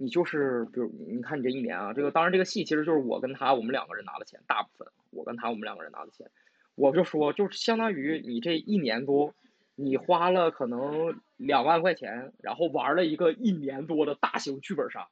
[0.00, 4.88] 你就是比如你看你这一年啊，这个当然这个戏其实就是我跟他我们两个人拿的钱，大部分。
[5.10, 6.30] 我跟他，我们两个人拿的钱，
[6.74, 9.34] 我就说，就是相当于你这一年多，
[9.74, 15.08] 你花了可能两万块钱，然后玩了一个一年多的大型剧本杀，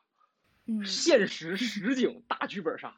[0.66, 2.94] 嗯，现实实景大剧本杀，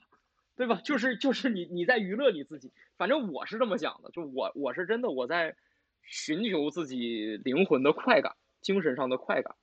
[0.56, 0.80] 对吧？
[0.82, 5.54] 就是就是你你在娱乐你自己，反正我是这么想的，就我我是真的我在
[6.02, 9.54] 寻求自己灵魂的快感，精神上的快感，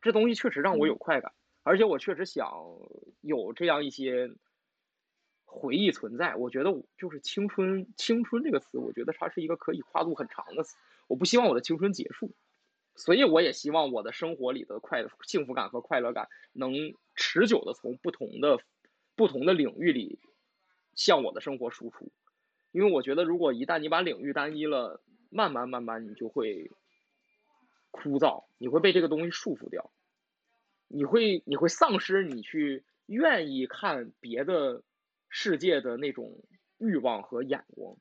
[0.00, 1.32] 这东西确实让我有快感，
[1.64, 2.48] 而且我确实想
[3.20, 4.30] 有这样一些。
[5.46, 10.74] 回忆存在，我觉得就是青春，青春这个词，我觉得它是一个可以跨度很长的词。
[11.06, 12.34] 我不希望我的青春结束，
[12.96, 16.72] 所以我也希望我的生活里的快幸福感和快乐感能
[17.14, 18.58] 持久的从不同的
[19.14, 20.18] 不同的领域里
[20.96, 22.10] 向我的生活输出。
[22.72, 25.00] 因为我觉得，如果一旦你把领域单一了，
[25.30, 26.68] 慢慢慢慢你就会
[27.92, 29.92] 枯燥，你会被这个东西束缚掉，
[30.94, 34.82] 你会你会丧失你去愿意看别的。
[35.36, 36.44] 世界的那种
[36.78, 37.96] 欲望和眼光，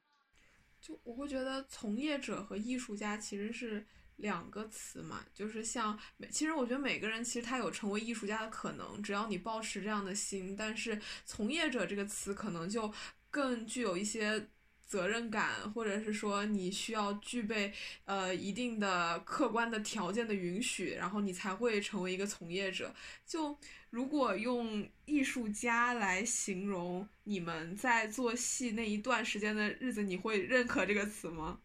[0.80, 3.84] 就我会觉得从业者和艺术家其实是
[4.18, 5.98] 两个词嘛，就是像
[6.30, 10.56] 其实我觉得每个人其实他有成为艺术家的可能，只要你保持这样的心。
[10.56, 12.94] 但是从业者这个词可能就
[13.32, 14.48] 更具有一些。
[14.94, 17.74] 责任感，或者是说你需要具备
[18.06, 22.94] 呃一定的客观的条件的允许，然后你才会成为一个从业者。
[23.26, 23.58] 就
[23.90, 31.60] 如果用艺术家来形容你们在做戏那一段时间的日子，你会认可这个词吗？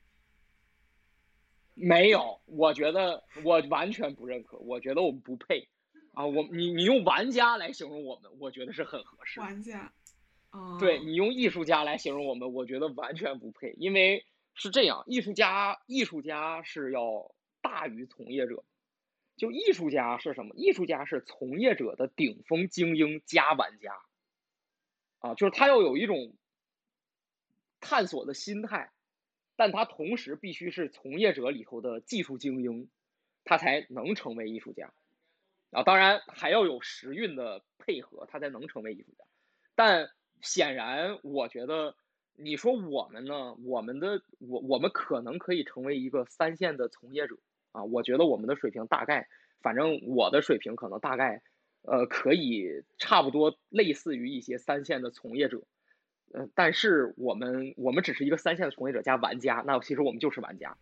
[1.75, 4.57] 没有，我觉得我完全不认可。
[4.57, 5.69] 我觉得我们不配
[6.15, 6.25] 啊！
[6.25, 9.39] 我你你用玩家来形容我们，我觉得是很合适。
[9.39, 9.93] 玩家。
[10.81, 18.65] 对你用艺术家来形容我们，我觉得完全不配，因为是这样，艺术家艺术家是要大于从业者，
[19.37, 20.55] 就艺术家是什么？
[20.57, 23.93] 艺术家是从业者的顶峰精英加玩家，
[25.19, 26.35] 啊，就是他要有一种
[27.81, 28.91] 探索的心态，
[29.55, 32.89] 但他同时必须是从业者里头的技术精英，
[33.45, 34.93] 他才能成为艺术家，
[35.73, 39.25] 啊，当然还要有时运的配合，他才能成为艺术家，
[39.75, 40.11] 但。
[40.41, 41.95] 显然，我觉得
[42.35, 47.37] 你说我们呢，我们的我我们可能可以成为一个三线的从业者
[47.73, 47.85] 啊。
[47.85, 49.29] 我觉得我们的水平大概，
[49.61, 51.43] 反正我的水平可能大概，
[51.83, 55.63] 呃，可以差不多类似于一些三线的从业者，
[56.33, 60.77] 呃，但是我们我们只是一个三线的从业者加玩家，那其实我们就是玩家。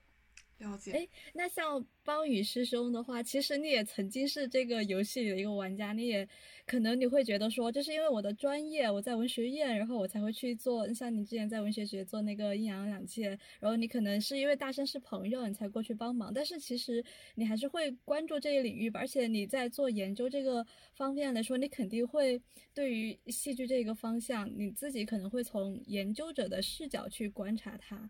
[0.58, 0.92] 了解。
[0.92, 6.26] 哎，那像邦宇师兄的话，其实你也曾经是这个游戏里的一个玩家，你也
[6.64, 10.90] 可能你会觉得说，就是因为我的专业，我在文学院，然后我才会去做。
[10.94, 13.28] 像你之前在文学学做那个阴阳两界，
[13.60, 16.32] 然后你可能是因为大圣是朋友，你才过去帮忙。
[16.32, 17.04] 但是其实
[17.34, 22.40] 你还是会关注这一领域吧，而且你在做研究这个方面来说，你肯定会
[22.72, 28.08] 对于戏剧这个方向，你自己可能会从研究者的视角去观察它。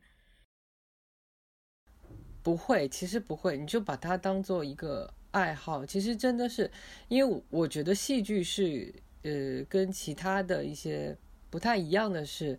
[2.46, 5.84] 不会，其实不会，你就把它当做一个爱好。
[5.84, 6.70] 其实真的是，
[7.08, 8.94] 因为我觉得戏剧是，
[9.24, 11.16] 呃，跟其他的一些
[11.50, 12.56] 不太一样的是，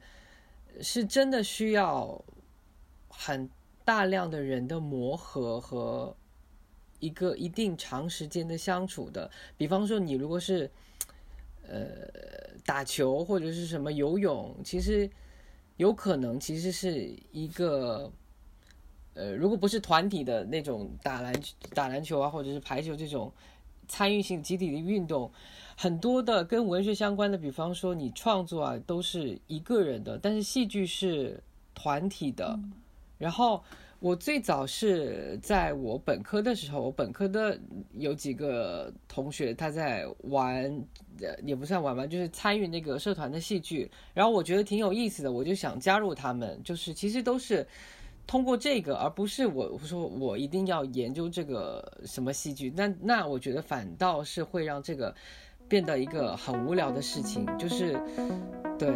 [0.82, 2.22] 是真的需要
[3.08, 3.50] 很
[3.86, 6.14] 大量的人的磨合和
[7.00, 9.32] 一个一定长时间的相处的。
[9.56, 10.70] 比方说，你如果是
[11.66, 11.88] 呃
[12.66, 15.10] 打球或者是什么游泳，其实
[15.78, 18.12] 有可能其实是一个
[19.18, 21.34] 呃，如果不是团体的那种打篮
[21.74, 23.32] 打篮球啊，或者是排球这种
[23.88, 25.32] 参与性集体的运动。
[25.76, 31.42] 很多的跟文学相关的，比方说你创作啊，都是一个人的，但是戏剧是
[31.74, 32.60] 团体的。
[33.18, 33.64] 然后
[34.00, 37.60] 我最早是在我本科的时候，我本科的
[37.94, 40.64] 有几个同学他在玩，
[41.22, 43.90] 呃，也不算玩吧，就是参与那个社团的戏剧。
[44.14, 46.60] 然后我觉得挺有意思的，我就想加入他们。
[46.64, 47.68] 就是其实都是
[48.28, 52.72] 通过这个，而不是我说我一定要研究这个什么戏剧。
[52.76, 55.16] 那那我觉得反倒是会让这个。
[55.70, 57.92] 变得一个很无聊的事情，就是，
[58.80, 58.88] 对，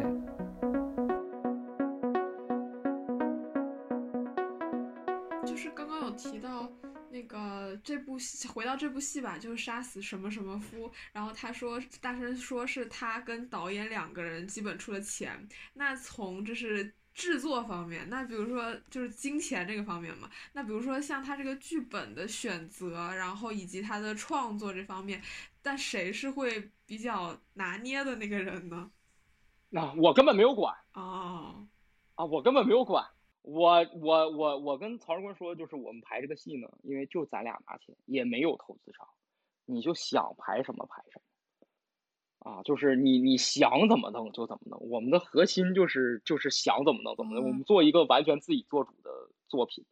[5.46, 6.72] 就是刚刚有提到
[7.10, 25.22] 那个这部戏，回到这部戏吧，就是杀死什么什么夫，然后他说大声说是他跟导演两个人基本出了钱，那从这是制作方面，那比如说就是金钱这个方面嘛，那比如说像他这个剧本的选择，然后以及他的创作这方面。
[25.64, 28.90] 但谁是会比较拿捏的那个人呢？
[29.70, 31.68] 那我根本没有管哦，
[32.16, 33.06] 啊，我根本没有管。
[33.44, 39.08] 我我我我跟曹志坤说，就是我们排这个戏呢，因为就咱俩拿钱，也没有投资商，
[39.66, 41.22] 你就想排什么排什么，
[42.42, 44.90] 啊，就是你你想怎么弄就怎么弄。
[44.90, 47.48] 我们的核心就是就是想怎么弄怎么弄。
[47.48, 49.10] 我们做一个完全自己做主的
[49.48, 49.86] 作品，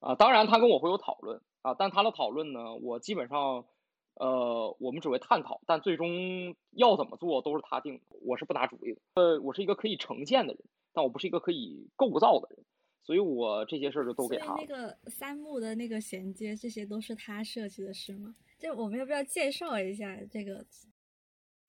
[0.00, 3.64] 啊，当然他跟我会有讨论啊，但他的讨论呢，我基本上。
[4.16, 9.00] 呃，我们只会探讨，但最终要怎么做都是他定的，我是不拿主意的。
[9.14, 10.62] 呃，我是一个可以呈现的人，
[10.92, 12.66] 但我不是一个可以构造的人，
[13.02, 14.54] 所以我这些事儿就都给他。
[14.56, 18.34] 那个三幕的那个衔接，这些都是他设计的，是吗？
[18.58, 20.66] 就我们要不要介绍一下这个？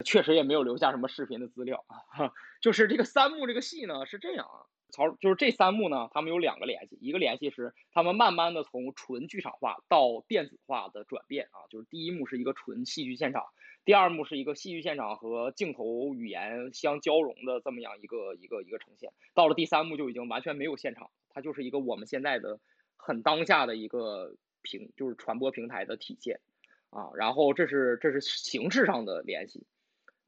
[0.04, 2.32] 确实也没有留下什么视频的资料啊，
[2.62, 4.66] 就是这个三幕这个戏呢是这样啊。
[4.93, 13.45] 曹就是这三幕呢，他们有两个联系，一个联系是他们慢慢的从纯剧场化到电子化的转变啊，就是第一幕是一个纯戏剧现场，
[13.86, 22.60] 第二幕是一个戏剧现场和镜头语言相交融的这么样一个一个一个呈现，到了第三幕就已经完全没有现场，它就是一个我们现在的
[22.97, 26.41] 很当下的一个平就是传播平台的体现
[26.89, 29.66] 啊，然后这是这是形式上的联系。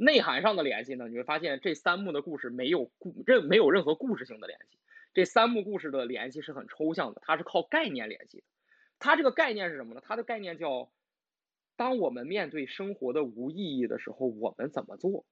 [0.04, 1.08] 内涵上的联系呢？
[1.08, 4.78] 你会发现这三幕的故事没有故任没有任何故事性的联系。
[5.14, 8.44] 这三幕故事的联系是很抽象的，它是靠概念联系的。
[9.00, 10.02] 它这个概念是什么呢？
[10.04, 10.90] 它的概念叫：
[11.76, 15.26] 当我们面对生活的无意义的时候，我们怎么做？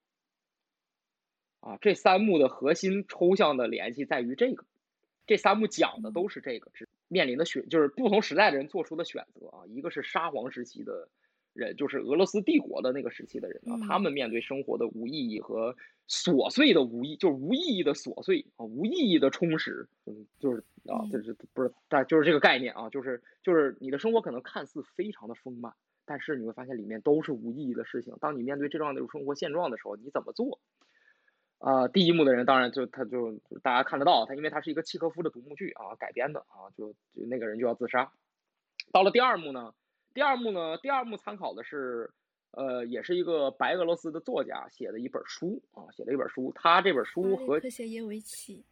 [1.60, 4.66] 啊，这三幕的核心抽象的联系在于这个。
[5.28, 6.72] 这三幕讲的都是这个，
[7.08, 9.66] 面临的选就是不同时代的人做出的选择啊。
[9.68, 11.10] 一个是沙皇时期的。
[11.54, 15.76] 人就是俄罗斯帝国的那个时期的人啊，他们面对生活的无意义和
[16.08, 25.74] 琐碎的无意，就是无意义的琐碎啊，无意义的充实，嗯，就是啊，就是不是，但就是这个概念啊，就是就是你的生活可能看似非常的丰满，
[26.06, 28.14] 但是你会发现里面都是无意义的事情。
[28.20, 30.60] 当你面对这样的生活现状的时候，你怎么做？
[31.60, 38.12] 啊，第一幕的人当然就他就大家看得到他，因为他是一个契诃夫的独幕剧啊改编的啊，就就那个人就要自杀。
[38.92, 39.74] 到了第二幕呢？
[40.14, 40.78] 第二幕呢？
[40.78, 42.12] 第二幕参考的是，
[42.52, 46.52] 呃，也是一个白俄罗斯的作家写的一本书啊，写了一本书。
[46.54, 48.64] 他这本书和科谢耶维奇，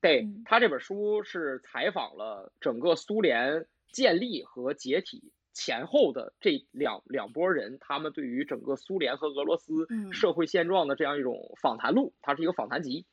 [0.00, 13.04] 对他这本书是采访了整个苏联建立和解体前后的这两两拨人，他们对于整个苏联和俄罗斯社会现状的这样一种访谈录，它是一个访谈集。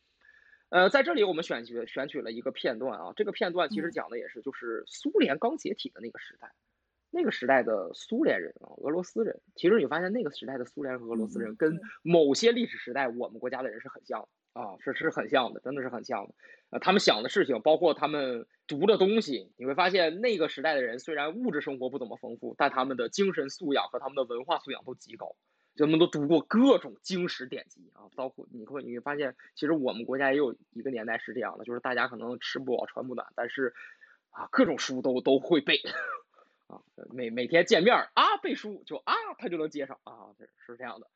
[0.70, 6.52] 呃，在这里我们选取选取了一个片段啊，这个片段其实讲的也是就是苏联刚解体的那个时代。
[7.16, 14.28] 那个时代的苏联人啊，俄罗斯人，其实你发现那个时代的苏联和俄罗斯人跟某些历史时代我们国家的人是很像的
[14.62, 16.34] 啊，是是很像的，真的是很像的。
[16.72, 25.38] 呃，他们想的事情，包括他们读的东西，你会发现那个时代的人虽然物质生活不怎么丰富，但他们的精神素养和他们的文化素养都极高，
[25.78, 33.74] 他们都读过各种经史典籍啊，包括你会你会发现，其实我们国家也有一个年代是这样的，就是大家可能吃不饱穿不暖，但是
[34.32, 35.80] 啊，各种书都都会背。
[36.68, 41.10] 啊，每每天见面啊，背书就啊，他就能接上啊，是是这样的。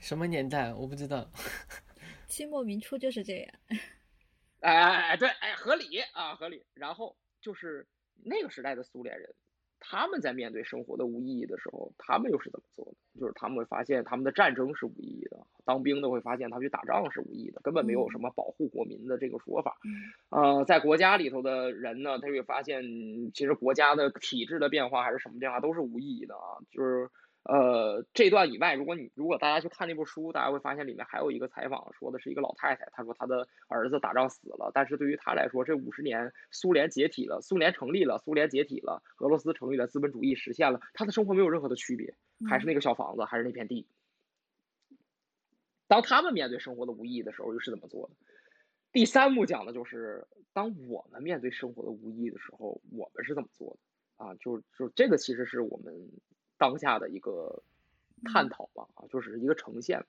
[0.00, 1.30] 什么年代我不知道，
[2.26, 3.54] 清末明初就是这样。
[4.60, 6.64] 哎哎哎，对，哎，合理啊，合理。
[6.74, 7.86] 然后就是
[8.24, 9.34] 那个时代的苏联人，
[9.82, 13.20] 他们在面对生活的无意义的时候，他们又是怎么做的？
[13.20, 19.76] 就是他们会发现他们的战争是无意义的，当兵的会发现他去打仗是无意义的，根本没有什么保护国民的这个说法。
[20.30, 22.82] 呃，在国家里头的人呢，他会发现
[23.34, 27.10] 其实国家的体制的变化还是什么变化都是无意义的啊，就是。
[27.44, 42.14] 呃，这段以外，如果你如果大家去看那部书，大家会发现里面还有一个采访，说的是一个老太太，她说她的儿子打仗死了，但是对于她来说，这五十年苏联解体了，苏联成立了，苏联解体了，俄罗斯成立了，资本主义实现了，她的生活没有任何的区别，
[42.48, 43.88] 还是那个小房子，还是那片地。
[45.88, 48.14] 当他们面对生活的无意义的时候，又是怎么做的？
[48.92, 53.76] 第三幕讲的就是当我们面对生活的无意义的时候，我们是怎么做
[54.16, 54.24] 的？
[54.24, 56.08] 啊，就就这个其实是我们。
[56.62, 57.64] 当下的一个
[58.24, 60.04] 探讨吧，啊，就是一个呈现。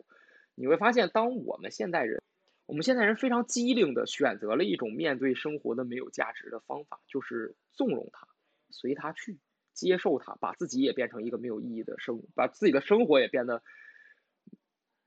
[0.53, 2.21] 你会发现，当我们现代人，
[2.67, 8.27] 我们现代人非常机灵的选择了一种面对生活的没有价值的方法，就是纵容它，
[8.69, 9.39] 随它去，
[9.73, 13.63] 接受它，把自己也变成一个没有意义的生，把自己的生活也变得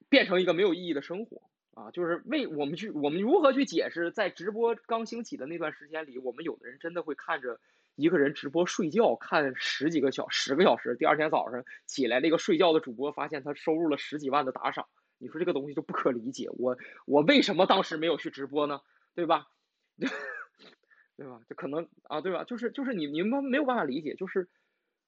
[0.08, 1.42] 变成一个没有意义的生活
[1.74, 1.92] 啊！
[1.92, 7.60] 就是为我们去，我们如何去解释，在直播刚兴起的那段时间里，我们有的人真的会看着。
[7.96, 14.86] 一个人直播睡觉看十几个小十个小时，第二天早上起来，那个睡觉的主播发现他收入了十几万的打赏，
[15.18, 16.48] 你说这个东西就不可理解。
[16.50, 16.76] 我
[17.06, 18.80] 我为什么当时没有去直播呢？
[19.14, 19.48] 对吧？
[21.16, 21.40] 对吧？
[21.48, 22.44] 就可能啊，对吧？
[22.44, 24.50] 就是就是你你们没有办法理解，就是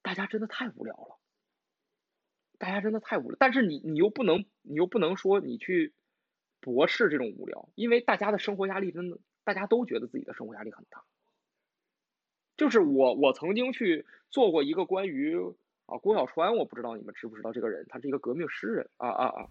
[0.00, 1.18] 大家真的太无聊了，
[2.56, 3.36] 大家真的太无聊。
[3.38, 5.92] 但是你你又不能你又不能说你去
[6.60, 11.04] 驳斥这种无聊，因为大家的生活压力真的，大家都觉得自己的生活压力很大。
[12.58, 15.38] 就是我，我曾经去做过一个关于
[15.86, 19.46] 啊郭小川，我不知道你们知不知道这个人，他是一个革命诗人啊啊啊！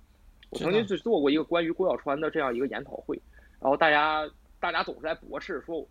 [0.52, 3.20] 我曾经去做过一个关于郭小川的这样一个研讨会，
[3.62, 4.30] 然后大家
[4.60, 5.88] 大家总是在驳斥说，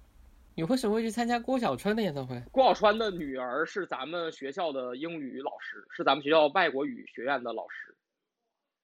[0.54, 2.38] 你为什么会去参加郭小川的演唱会？
[2.52, 7.94] 郭小川的女儿是咱们学校的英语老师，是咱们学校外国语学院的老师，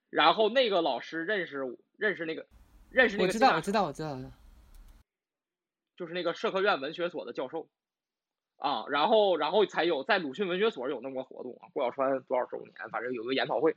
[0.09, 1.59] 然后那个老师认识
[1.99, 2.47] 认识那个
[2.89, 4.18] 认识那个，我知道我知道我知道，
[5.99, 7.68] 就是那个社科院文学所的教授。
[8.63, 13.75] 啊，然后，然后才有在鲁迅文学所有那么个活动啊，郭小川多少周年，反正有个研讨会，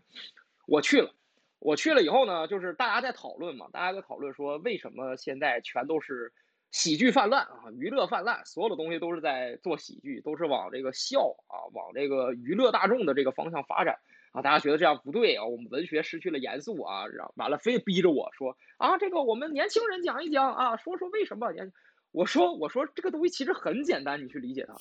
[0.67, 1.09] 我去了，
[1.57, 6.31] 我去了以后呢，就是大家在讨论嘛，大家在讨论说为什么现在全都是
[6.69, 13.97] 喜剧泛滥啊，娱乐泛滥，所有的东西都是在做喜剧，都是往这个笑啊，往这个娱乐大众的这个方向发展
[14.33, 21.73] 啊，大家觉得这样不对啊，我们文学失去了严肃啊，然后完了非逼着我说啊，这个我们年轻人讲一讲啊，说说为什么年。
[22.15, 24.77] 我说，我说这个东西其实很简单，你去理解它，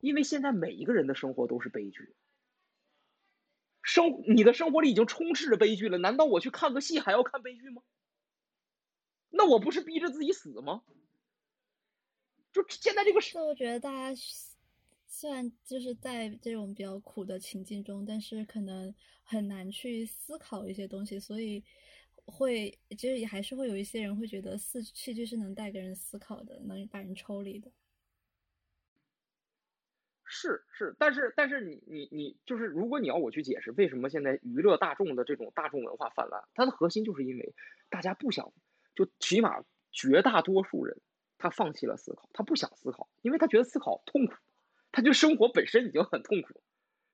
[0.00, 2.16] 因为现在每一个人的生活都是悲剧，
[3.82, 7.82] 生你的生活里已经充斥着悲剧了，难道我去看个戏还要看悲剧吗？
[9.28, 10.82] 那我不是逼着自己死吗？
[12.52, 14.18] 就现在这个是，我觉得大家
[15.06, 18.94] 虽然就是在这种比较苦的情境中，但是可能
[19.24, 21.62] 很难去思考一些东西，所以。
[22.26, 27.70] 会，其实也还是会有一些人会觉得戏戏剧是能带给人思考的，能把人抽离的。
[30.24, 37.54] 是是，但是但是你你你就是，如果你要我去解释为什么现在娱乐大众的这种大众文化泛滥，它的核心就是因为
[37.88, 38.52] 大家不想，
[38.94, 41.00] 就起码绝大多数人
[41.38, 44.34] 他放弃了思考，他不想思考，因为他觉得思考痛苦，
[44.90, 46.60] 他就生活本身已经很痛苦，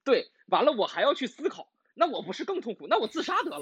[0.05, 1.72] 对，完了我还要去思考。
[1.95, 2.87] 那我不是更痛苦？
[2.89, 3.61] 那我自杀得了。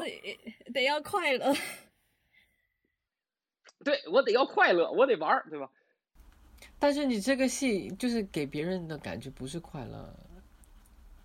[0.72, 1.54] 得要快乐。
[3.84, 5.70] 对我得要快乐，我得玩儿，对吧？
[6.78, 10.14] 但是你这个戏就是给别人的感觉不是快乐。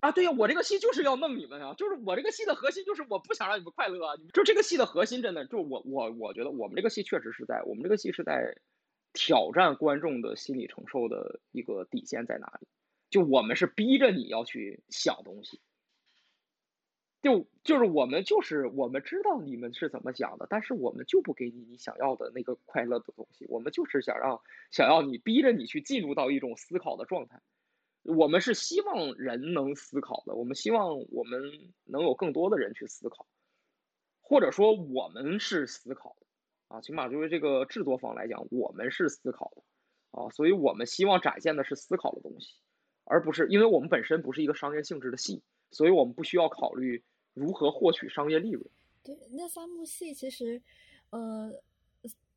[0.00, 1.74] 啊，对呀，我这个戏就是要弄你们啊！
[1.74, 4.14] 就是我这个戏的核心就是我不想让你们快乐啊！
[4.32, 8.56] 就这个戏的核心真的，就我我我觉得我们这个戏确实是在我们这个戏是在
[9.12, 12.66] 挑战观众的心理承受的一个底线在哪里？
[13.10, 15.60] 就我们是逼着你要去想东西。
[17.26, 23.44] 就就是我们就是我们知道你们是怎么想的，但是我们就不给你你想要的那个快乐的东西。
[23.48, 27.40] 我们就是想让想要你逼着你去进入到一种思考的状态。
[28.04, 31.40] 我们是希望人能思考的，我们希望我们
[31.82, 33.26] 能有更多的人去思考，
[34.20, 36.26] 或者说我们是思考的
[36.68, 36.80] 啊。
[36.80, 39.62] 起码作为这个制作方来讲，我们是思考的
[40.12, 42.54] 啊，所以我们希望展现的是思考的东西，
[43.02, 47.02] 而不是因为我们本身不是一个商业性质的戏，所以我们不需要考虑。
[47.36, 48.64] 如何获取商业利润？
[49.04, 50.62] 对，那三部戏其实，
[51.10, 51.52] 呃，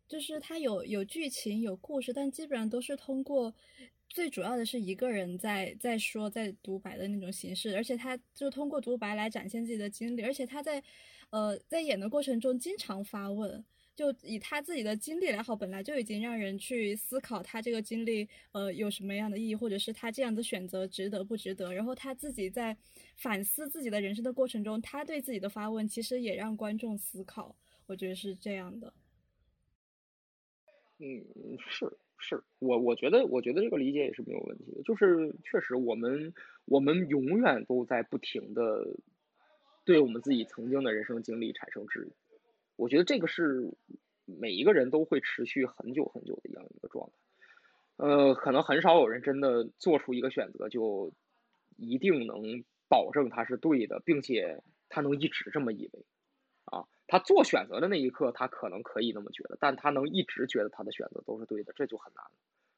[0.08, 3.56] 就是它有有剧情有故事，但基本上都是通过
[4.10, 10.84] 最主要的是一个人在在说在独白的那种形式，而且他就通过独白来展现自己的经历，而且他在
[11.30, 13.64] 呃在演的过程中经常发问。
[14.00, 21.74] 就以他自己的经历来好，本来就已经让人去思考他这个经历，呃，有什么样的意义，或者是他这样的选择值得不值得。
[21.74, 22.78] 然后他自己在
[23.18, 27.54] 反思自己的人生的过程中，他对自己的发问，其实也让观众思考。
[27.88, 28.94] 我觉得是这样的。
[31.00, 31.86] 嗯，是
[32.18, 34.82] 是，我我觉得我觉得这个理解也是没有问题的。
[34.84, 36.34] 就是确实，我们
[36.64, 38.88] 我们永远都在不停的
[39.84, 42.29] 对我们自己曾经的人生经历产生质疑。
[42.80, 43.74] 我觉得这个是
[44.24, 47.14] 每一个人都会持续很久很久的一样一个状态，
[47.98, 51.12] 呃，可能很少有人真的做出一个选择就
[51.76, 56.06] 一定能保证他是对的，并且他能一直这么以为，
[56.64, 62.24] 啊，他做选择的那一刻他可能可以那么觉得，但他能一直觉得他的选择都是对的，这就很难。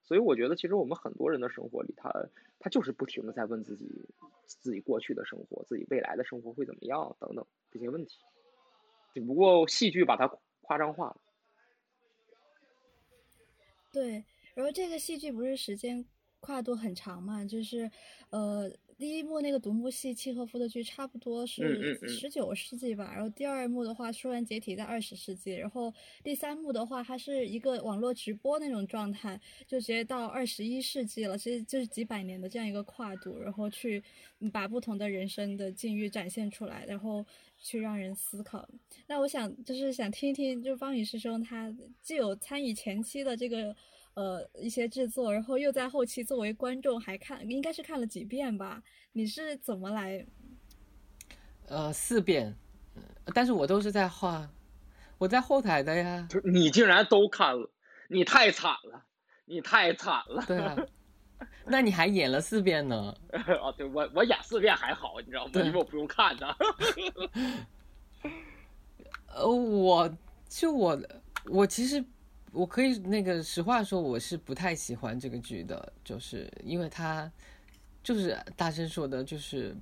[0.02, 2.12] 所以我觉得其实我们很多人的生活里，他
[2.58, 4.10] 他就是不停的在问自己
[4.48, 8.18] 自己过去的生活、自己未来的生活会怎么样等等这些问题。
[9.14, 10.28] 只不过戏剧把它
[10.62, 11.18] 夸张化了。
[13.92, 16.06] 对，然后这个戏剧不是时间
[16.40, 17.46] 跨度很长嘛？
[17.46, 17.92] 就是，
[18.30, 18.72] 呃。
[19.02, 23.12] 第一幕那个独幕戏，契诃夫的剧差不多是十九世纪吧。
[23.12, 25.54] 然后第二幕的话，说完解体在二十世纪。
[25.54, 25.92] 然后
[26.24, 31.36] 第三幕的话，它是一个网络直播那种状态，就直接到二十一世纪了。
[31.36, 34.04] 其实就是几百年的这样一个跨度，然后去
[34.54, 37.26] 把不同的人生的境遇展现出来，然后
[37.58, 38.70] 去让人思考。
[39.08, 43.76] 那我想就是想听一听，就是方宇师兄他既有参与前期的这个。
[44.14, 48.84] 呃，一些制作，然后又在后期作为观众还看，应该是看了几遍吧？
[49.14, 50.26] 你是怎么来？
[51.68, 52.54] 呃，四遍，
[53.34, 54.50] 但是我都是在画，
[55.18, 56.28] 我在后台的呀。
[56.44, 57.72] 你竟然都看了，
[58.10, 59.06] 你太惨了，
[59.46, 60.44] 你太惨了。
[60.46, 60.76] 对啊，
[61.66, 63.16] 那你还演了四遍呢？
[63.32, 65.52] 啊，对我我演四遍还好，你知道吗？
[65.56, 66.58] 因为我不用看的。
[69.34, 70.18] 呃，我
[70.50, 71.02] 就我
[71.46, 72.04] 我其实。
[72.52, 77.32] 我可以那个实话说，我是不太喜欢这个剧的，就是因为他
[78.04, 79.76] 就是大声说的，就是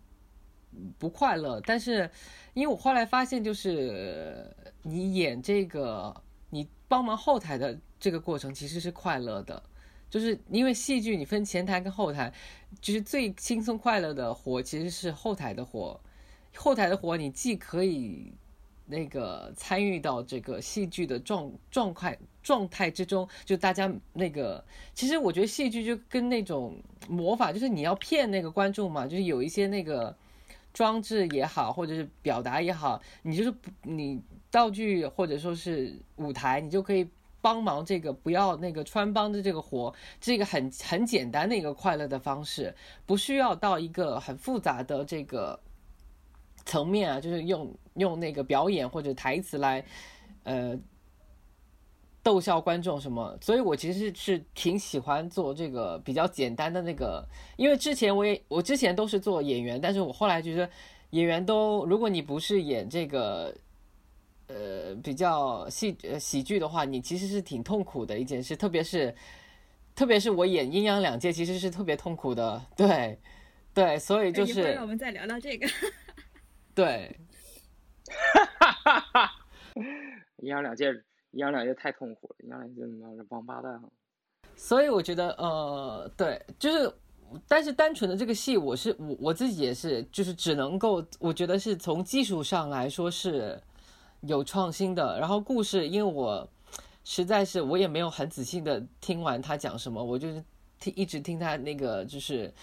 [0.97, 1.59] 不快乐。
[1.61, 2.09] 但是
[2.53, 4.45] 因为我后来发现，就是
[4.83, 6.15] 你演这个，
[6.49, 9.61] 你帮忙后台的这个过程其实是快乐的，
[10.09, 12.31] 就是因为戏剧你分前台跟后台，
[12.79, 15.99] 就是最轻松快乐的活其实是后台的活，
[16.55, 18.33] 后台的活你既可以。
[18.91, 24.63] 那个参与到这个戏剧的状状态状态之中，就大家那个，
[24.93, 26.77] 其实我觉得戏剧就跟那种
[27.07, 30.15] 魔法，就是你要骗那个观众嘛，就是有一些那个
[30.73, 37.07] 装置也好，或者是表达也好，你就是你道具或者说是舞台，你就可以
[37.41, 42.75] 帮忙这个不要那个穿帮的这个活，这个很很简单的一个快乐的方式，
[43.05, 45.59] 不需要到一个很复杂的这个。
[46.65, 49.83] 层面啊，就是用用那个表演或者台词来，
[50.43, 50.77] 呃，
[52.21, 57.25] 逗笑观众什么，所以我其实是挺喜欢做这个比较简单的那个，
[57.57, 60.69] 因为之前我也我之前都是做演员，但是我后来觉得
[61.11, 63.55] 演员都，如果你不是演这个，
[64.47, 69.15] 呃，比较戏呃喜剧的话，你其实是挺痛苦的一件事，特别是
[69.95, 73.17] 特别是我演阴阳两界，其实是特别痛苦的， 对
[73.73, 75.67] 对，所以就是我们再聊聊这个。
[76.75, 77.19] 对，
[78.33, 79.31] 哈哈哈！
[80.37, 80.91] 阴阳两界，
[81.31, 83.81] 阴阳两界太痛苦了，阴阳两界妈是王八蛋。
[84.55, 86.93] 所以我觉得，呃，对，就是，
[87.47, 93.61] 但是单纯的这个戏，我是我我自己也是，就是只能够，我觉得是从技术上来说是
[94.21, 95.19] 有创新的。
[95.19, 96.47] 然后故事，因为我
[97.03, 100.43] 实在是我也没有很仔细的听完他讲什么，我就是
[100.79, 102.53] 听一直听他那个就是。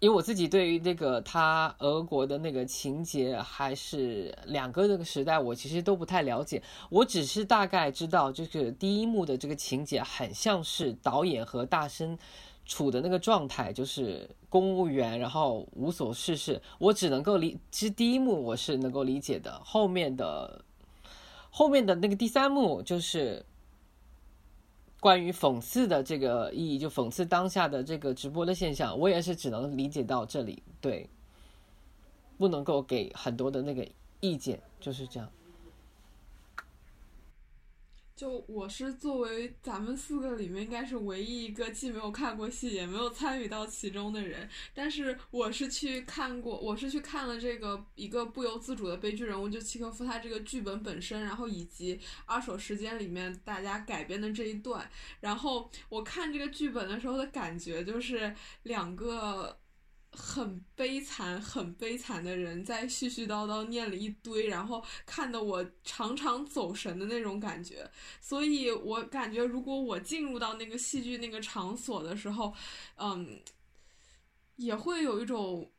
[0.00, 6.62] 因为我自己对于那个他俄国的那个情节，还是两个那个时代，我其实都不太了解。
[6.88, 12.16] 我只是大概知道，就是第一幕的这个情节很像是导演和大生
[12.64, 16.62] 处的那个状态，就是公务员，然后无所事事。
[16.78, 20.64] 我只能够理，其实第一幕我是能够理解的，后面的
[21.50, 23.44] 后面的那个第三幕就是。
[25.00, 31.08] 关于讽刺的这个意义，就讽刺当下的这个直播的现象，我也是只能理解到这里，对，
[32.36, 33.86] 不能够给很多的那个
[34.20, 35.28] 意见，就是这样。
[38.18, 54.90] 就我是作为咱们四个里面应该是唯一一个既没有看过戏也没有参与到其中的人，但是我是去看过，我是去看了这个一个不由自主的悲剧人物，就契诃夫他这个剧本本身，然后以及二手时间里面大家改编的这一段，
[55.20, 59.56] 然后我看这个剧本的时候的感觉就是两个。
[60.20, 67.88] 很悲惨、很悲惨的人在絮絮叨叨念了一堆，然后看得我常常走神的那种感觉。
[68.20, 72.52] 所以我感觉，如果我进入到那个戏剧那个场所的时候，
[72.96, 73.40] 嗯，
[74.56, 75.70] 也会有一种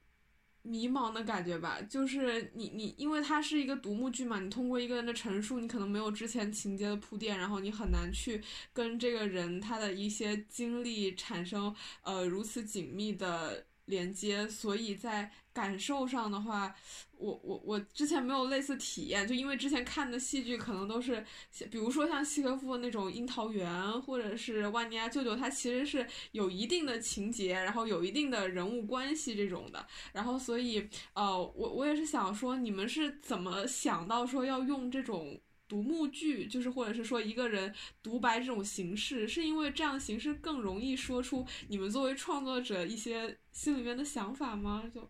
[0.61, 1.81] 迷茫的感觉吧。
[1.81, 13.65] 就是你你，因为它是一个独幕剧嘛，你通过一个人的陈述，你可能没有之前情节的铺垫，然后你很难去跟这个人他的一些经历产生呃如此紧密的。
[13.89, 16.73] 连接，所以在感受上的话，
[17.17, 21.25] 我我我之前没有类似体验，就因为之前看的戏剧可能都是，
[21.69, 23.69] 比如说像契诃夫那种《樱桃园》
[24.01, 35.41] 或者是《万尼亚舅舅》，它其实是有一定的情节，然后有一定的人物关系这种的，然后所以呃，我我也是想说，你们是怎么想到说要用这种？
[35.69, 44.91] 独幕剧就是，或者是说一个人独白这种形式，是因为这样形式更容易说出你们作为创作者一些心里面的想法吗？
[44.93, 45.07] 就，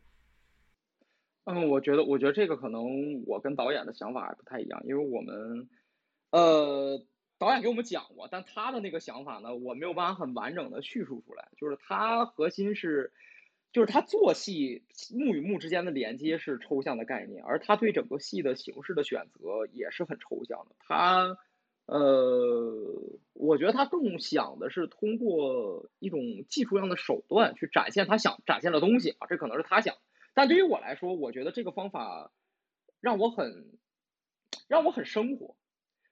[1.45, 5.69] 嗯，我觉得，我觉得这个可能我跟导演的想法还不太一样，因为我们，
[6.31, 7.01] 呃，
[7.37, 13.13] 导演给我们讲过，但他的那个想法呢，我没有办法很完整的叙述出来，就是他核心是。
[13.71, 20.75] 就是他做戏幕与幕之间的连接是抽象的概念，而他对整个戏的形式的选择也是很抽象的。
[20.79, 21.37] 他，
[21.85, 29.95] 呃，我觉得他更想的是通过一种技术上的手段去展现他想展现的东西啊，这可能是他想。
[30.33, 32.31] 但对于我来说，我觉得这个方法
[32.99, 33.77] 让我很
[34.67, 35.55] 让我很生活，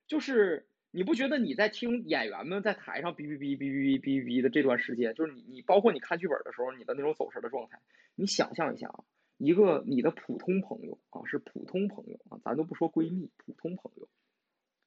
[0.07, 0.67] 就是。
[0.97, 7.79] 你不觉得你在听演员们在台上哔哔哔哔哔哔哔的这段时间，就是你你包括你看剧本的时候，你的那种走神的状态，
[8.15, 9.03] 你想象一下啊，
[9.37, 14.09] 一个你的普通朋友啊，是普通朋友啊，咱都不说闺蜜，普通朋友，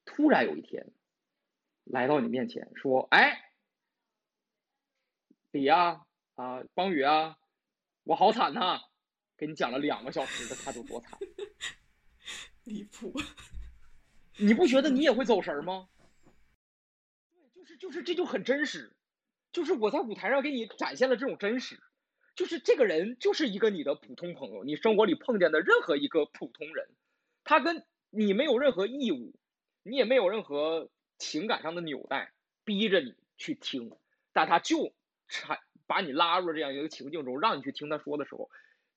[0.03, 0.91] 突然有一天，
[1.85, 3.53] 来到你面前说，哎，
[5.51, 6.01] 李呀
[6.35, 7.37] 啊，方宇啊，
[8.03, 8.81] 我好惨呐，
[9.37, 11.17] 给你讲了两个小时的，他都多惨，
[12.65, 13.13] 离谱，
[14.39, 15.87] 你不觉得你也会走神吗？
[17.81, 18.93] 就是这就很真实，
[19.51, 21.81] 就是我在舞台上给你展现了这种真实，
[22.35, 26.89] 就是这个人就是一个你的普通朋友，你生活里碰见的任何一个普通人，
[27.43, 29.33] 他跟你没有任何义务，
[29.81, 33.91] 你也没有任何情感上的纽带，逼着你去听，
[34.31, 34.93] 但他就
[35.27, 35.57] 产
[35.87, 38.51] 把你拉入了这样一个情境中，让你去听他说的时候。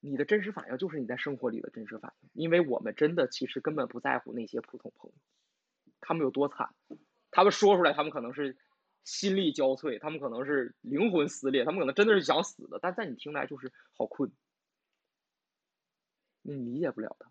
[0.07, 5.17] 你的真实反应就是你在生活里的真实反应，因为我们真的其实根本不在乎那些普通朋友，
[6.03, 6.75] 他们有多惨，
[7.31, 8.59] 他们说出来，他们可能是
[9.05, 14.33] 心力交瘁，他们可能是灵魂撕裂，他们可能真的是想死的，但在你听来就是好困，
[16.43, 17.31] 你理解不了他。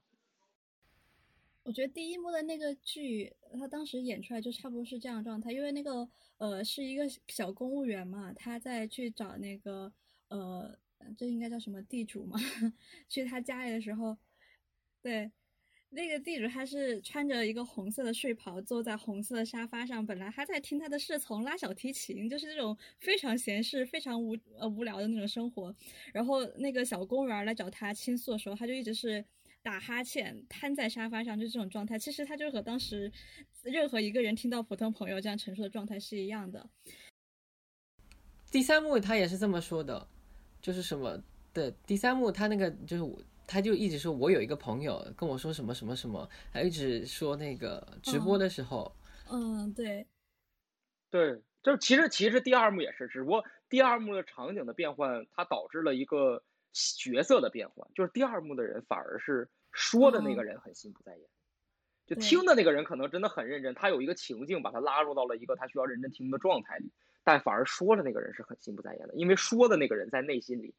[1.63, 6.07] 我觉得第一幕的那个剧，他当时演出来就差不多是这样状态，因为那个
[6.37, 9.91] 呃是一个小公务员嘛，他在去找那个
[10.29, 10.77] 呃。
[11.17, 12.39] 这应该叫什么地主嘛？
[13.09, 14.17] 去他家里的时候，
[15.01, 15.29] 对，
[15.93, 20.05] 那个地主他是穿着一个红色的睡袍，坐在红色的沙发上。
[20.05, 25.73] 本来他在听他的侍从拉小提琴，就是这种非常闲适、非常无呃无聊的那种生活。
[26.11, 29.23] 然后那个小公务员来找他倾诉的时候，他就一直是
[29.61, 31.97] 打哈欠，瘫在沙发上，就这种状态。
[31.97, 33.11] 其实他就和当时
[33.61, 36.67] 任何一个人听到普通朋友这样陈述的状态是一样的。
[38.51, 40.07] 第三幕他也是这么说的。
[40.61, 41.21] 就是什么
[41.53, 48.91] 的第三幕，他那个就是，他就一直说，我有一个朋友跟我说什么什么什么，还一直说那个直播的时候，
[49.29, 50.07] 嗯，对，
[51.11, 61.27] 对，就是其实其实第二幕也是，只不过第二幕的场景的变换，它导致了一个角色的变换，就是第二幕的人反而是说的那个人很心不在焉，
[62.07, 66.91] 就听的那个人可能真的很认真，他有一个情境把他拉入到了一个他需要认真听的状态里。
[67.25, 70.75] 但反而说的那个人是很心不在焉的，因为说的那个人在内心里，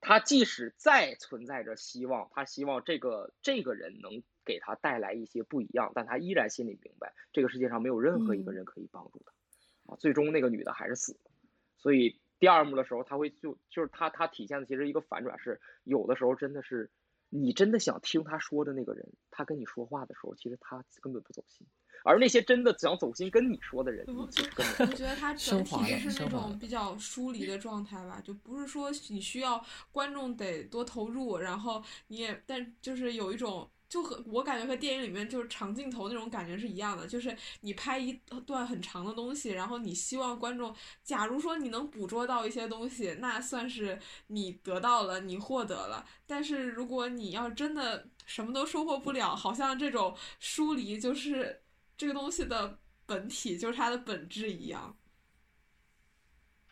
[0.00, 11.30] 他即使再存在着希望，他希望这个这个人能给他带来一些不一样，但他依然心里明白，这个世界上没有任何一个人可以帮助他，啊，最终那个女的还是死了。
[11.78, 16.90] 所以第二幕的时候，他会就就是他他体现的其实一个反转是，有的时候真的是
[17.28, 21.66] 你真的想听他说的那个人，他跟你说话的时候，其实他根本不走心。
[22.04, 38.12] 而那些真的想走心跟你说的人，我觉得他 整体就是那种比较疏离的状态吧，就不是说你需要观众得多投入，然后你也但就是有一种就和我感觉和电影里面就是长镜头那种感觉是一样的，就是你拍一
[38.44, 40.74] 段很长的东西，然后你希望观众，
[41.04, 46.04] 假如说你能捕捉到一些东西，那算是你得到了，你获得了。
[46.26, 51.62] 但是如果你要真的什么都收获不了，好像这种疏离就是
[51.96, 54.96] 这个东西的本体，就是它的本质一样。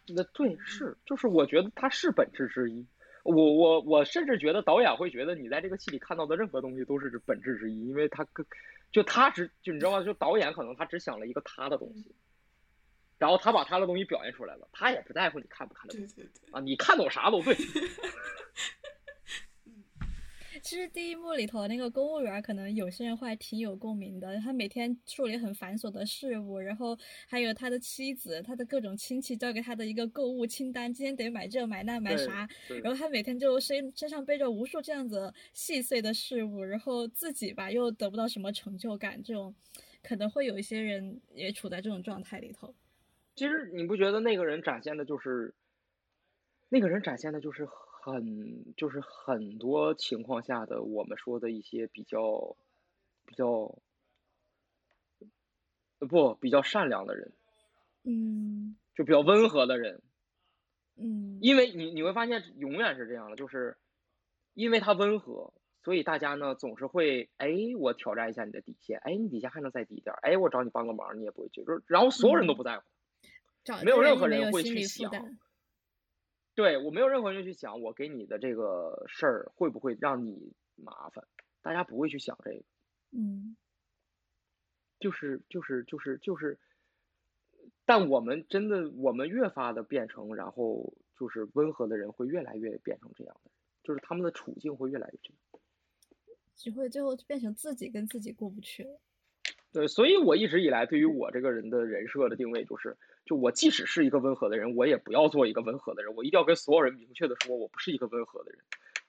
[0.06, 2.86] 那对是，就是我觉得它是本质之一。
[3.22, 8.44] 我我我甚至觉得导演会觉得你在这个戏里看到的任何东西都是本质之一，因为他跟
[8.92, 10.02] 就他只就你知道吗？
[10.04, 12.14] 就导演可能他只想了一个他的东西，
[13.18, 16.06] 然后他把他的东西表现出来了，他也不在乎你看不看得懂
[16.52, 17.56] 啊，你看懂啥都对。
[20.64, 24.34] 其实第一幕里头那个公务员，可能有些人会挺有共鸣的。
[24.38, 26.98] 他每天处理很繁琐的事务，然后
[27.28, 32.48] 还有他的妻子、他的各种亲戚交给他的一个购物清单，今天得买这买那买啥。
[32.82, 39.54] 然后他每天就身身上背着无数这样子细碎的事物，然后自己吧又得不到什么成就感，这种
[40.02, 42.74] 可能会有一些人也处在这种状态里头。
[43.34, 45.54] 其实你不觉得那个人展现的就是，
[46.70, 47.68] 那个人展现的就是。
[48.04, 52.54] 很就是很多情况下的我们说的一些比较
[53.24, 53.78] 比较
[56.00, 57.32] 不比较善良的人，
[58.02, 60.02] 嗯，就比较温和的人，
[60.96, 63.78] 嗯，因为你你会发现永远是这样的，就是
[64.52, 67.48] 因为他温和，所以大家呢总是会哎
[67.78, 72.84] 我挑战一下你的底线，哎你底线还能再低点，哎我找你帮个忙你也不会去，就是然后所有人都不在乎，
[73.82, 75.10] 没有任何人会去想。
[76.54, 81.26] 对我没有任何人去想我给你的这个事儿会不会让你麻烦，
[81.62, 82.64] 大家不会去想这个，
[83.10, 83.56] 嗯，
[85.00, 86.58] 就是就是就是就是，
[87.84, 93.50] 但我们真的我们越发的变成，然后就是温和的人会越来越变成这样的，
[93.82, 95.60] 就是他们的处境会越来越这样，
[96.54, 99.00] 只会最后变成自己跟自己过不去了。
[99.74, 102.96] 对，所以我一直以来对于我这个人的人设的定位就是。
[103.26, 106.14] 就我即使是一个温和的人，我也不要做一个温和的人。
[106.14, 108.60] 我一定要跟所有人明确的说，我不是一个温和的人，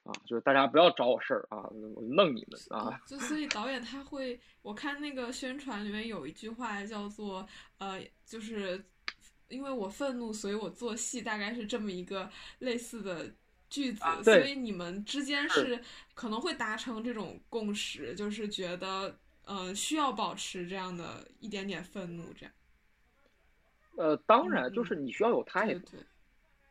[0.05, 2.97] 啊，就是大家不要找我事儿啊，我弄你们啊。
[3.05, 7.45] 就所以导演他会，我看那个宣传里面有一句话叫做，
[7.77, 8.81] 呃，就是
[9.49, 13.29] 因为我愤怒，所以我做戏，大概是这么一个类似的
[13.69, 14.01] 句子。
[14.23, 15.77] 所以你们之间是
[16.13, 19.13] 可能会达成这种共识，就是觉得，
[19.47, 22.53] 嗯，需要保持这样的一点点愤怒，这样。
[23.97, 25.97] 呃，当然，就是你需要有态度，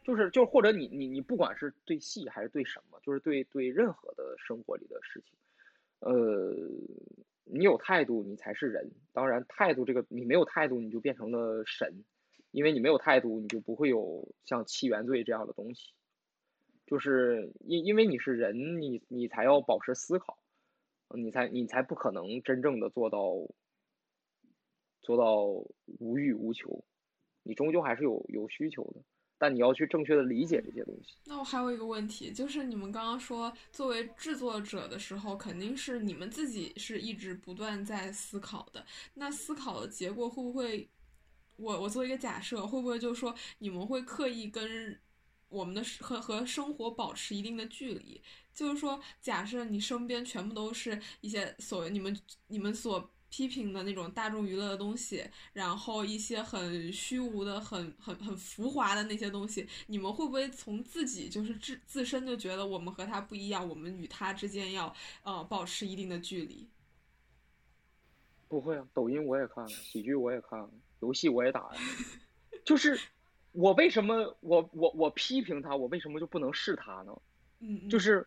[0.02, 5.38] 就是就或者你你你不管是对戏还是对什么，就是对对任何的生活里的事情，
[6.00, 6.54] 呃，
[7.44, 8.90] 你有态度，你才是人。
[9.12, 12.04] 当然，态度这个你没有态度，你就变成了神，
[12.50, 15.92] 因为你没有态度，你就不会有像七原罪这样的东西。
[16.86, 20.36] 就是因因为你是人，你你才要保持思考，
[21.16, 23.34] 你才你才不可能真正的做到
[25.00, 25.44] 做到
[25.98, 26.84] 无欲无求。
[27.42, 29.02] 你终究还是有有需求的，
[29.36, 31.14] 但你要去正确的理解这些东西。
[31.26, 38.82] 那我还有一个问题，就是你们刚刚说作为制作者的时候，肯定是你们自己是一直不断在思考的。
[39.12, 40.88] 那思考的结果会不会，
[41.56, 44.98] 我我做一个假设，会不会就是说你们会刻意跟
[45.48, 48.22] 我们的和和生活保持一定的距离？
[48.54, 53.10] 就是说，假设你身边全部都是一些所谓你们你们所。
[53.30, 66.68] 批评的那种大众娱乐的东西，然后一些很虚无的、很很很浮华的那些东西，你们会不会从自己就是自自身就觉得我们和他不一样，我们与他之间要呃保持一定的距离？
[68.46, 70.70] 不会啊，抖音我也看了，喜剧我也看了，
[71.00, 71.80] 游戏我也打呀。
[72.64, 72.96] 就是
[73.54, 77.18] 我为什么我我我批评他，我为什么就不能是他呢？
[77.60, 78.26] 嗯，就是。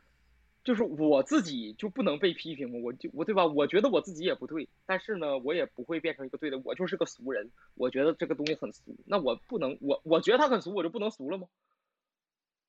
[0.64, 2.78] 就是我自己就不能被批评吗？
[2.84, 3.48] 我就我对吧？
[3.48, 6.60] 我觉得我自己也不对，但是呢，我也不会变成一个对的。
[6.66, 11.48] 我就是个俗人，我觉得这个东西很俗，那我不能，我我觉得他很俗，我就不能俗了吗？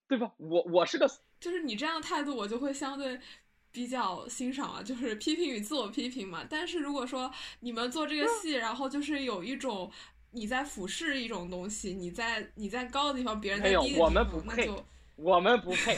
[0.07, 0.33] 对吧？
[0.37, 3.19] 我我是个，就是你这样的态度，我就会相对
[3.73, 6.47] 比较欣赏啊，就是批评与自我批评嘛。
[6.49, 7.29] 但是如果说
[7.59, 9.91] 你们做这个戏，然后就是有一种
[10.31, 14.13] 你在俯视一种东西，你在你在高的地方，别人在低的地方，
[14.47, 14.85] 那就。
[15.21, 15.97] 我们不配，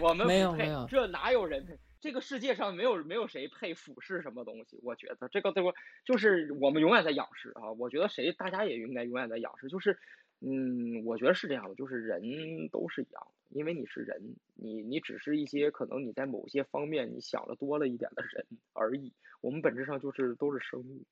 [0.00, 1.78] 我们不配，这哪有人配？
[2.00, 4.80] 这个世界上没有没有谁配俯视什么东西。
[4.82, 5.74] 我觉得这个对不？
[6.06, 7.70] 就是我们永远在仰视啊！
[7.72, 9.68] 我觉得谁大家也应该永远在仰视。
[9.68, 9.98] 就是，
[10.40, 12.22] 嗯，我觉得是这样的，就是人
[12.70, 19.12] 都是一样的，因为你是人，你你只是一些可能你在某些方面你想的多了一点的人而已。
[19.42, 21.04] 我们本质上就是都是生物，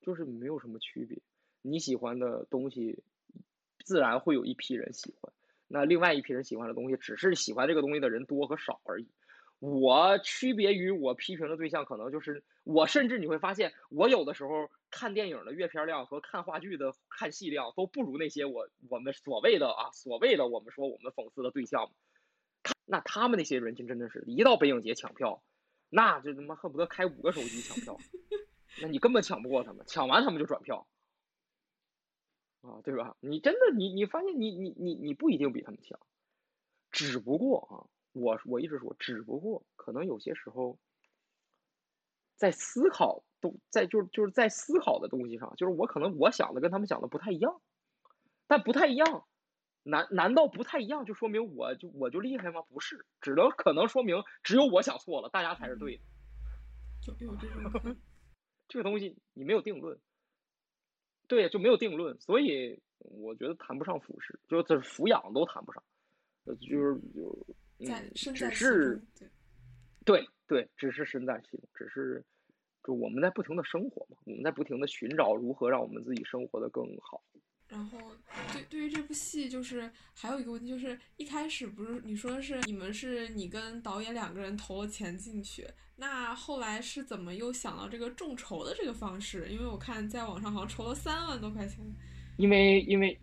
[0.00, 1.18] 就是没有什么区别。
[1.62, 3.02] 你喜欢的东西，
[3.84, 5.32] 自然会有一批人喜欢。
[5.68, 9.08] 那另外一批人喜欢的东西，只是喜欢这个东西的人多和少而已。
[9.58, 21.90] 我区别于我批评的对象，可能就是我，甚至你会发现，我有的时候看电影的阅片量和看话剧的看戏量都不如那些我我们所谓的啊所谓的我们说我们讽刺的对象。
[22.86, 25.42] 那他们那些人群真的是一到北影节抢票，
[25.90, 27.98] 那就他妈恨不得开五个手机抢票，
[28.82, 30.86] 那你根本抢不过他们，抢完他们就转票，
[32.62, 33.16] 啊，对吧？
[33.20, 35.98] 你真的你你发现你你你你不一定比他们强，
[36.90, 37.86] 只不过啊。
[38.12, 40.80] 我我一直说，只不过可能有些时候，
[42.34, 47.60] 在思考都在就是就是在思考的东西上，就是我可能我想的跟他们想的不太一样，
[48.48, 49.24] 但不太一样，
[49.84, 52.62] 难难道不太一样就说明我就我就厉害吗？
[52.62, 56.02] 不是，只能可能说明只有我想错了，大家才是对的。
[57.00, 57.96] 就有这种，
[58.66, 60.00] 这个东西你没有定论，
[61.30, 65.82] 对，就没有定论，所以我觉得谈不上俯视，就这抚养都谈不上，
[66.44, 67.46] 就是就。
[67.82, 69.00] 嗯，只是，
[70.04, 72.22] 对对，只是身在其中，只是，
[72.84, 77.22] 就我们在不停的生活嘛，我们在不停的寻找如何让我们自己生活的更好。
[77.70, 77.98] 然后，
[78.52, 85.66] 对对于这部戏，就是还有一个问题，就是一开始不是你说是你们是你跟导演两个人投了钱进去，
[85.96, 89.48] 那后来是怎么又想到这个众筹的这个方式？
[89.48, 91.78] 因为我看在网上好像筹了三万多块钱。
[92.36, 93.18] 因为因为，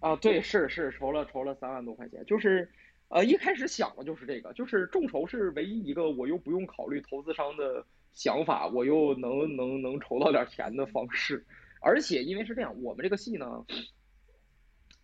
[0.00, 2.70] 啊，对，是是筹了筹了三万多块钱，就是。
[3.12, 11.44] 呃，一开始想的就是这个，就是众筹是唯一一个我又不用考虑投资商的想法，我又能能能筹到点钱的方式。
[11.80, 13.64] 而且因为是这样，我们这个戏呢，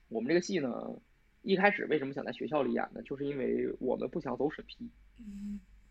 [0.09, 0.71] 我们这个戏呢，
[1.43, 3.03] 一开始为什么想在学校里演呢？
[3.03, 4.89] 就是因为我们不想走审批，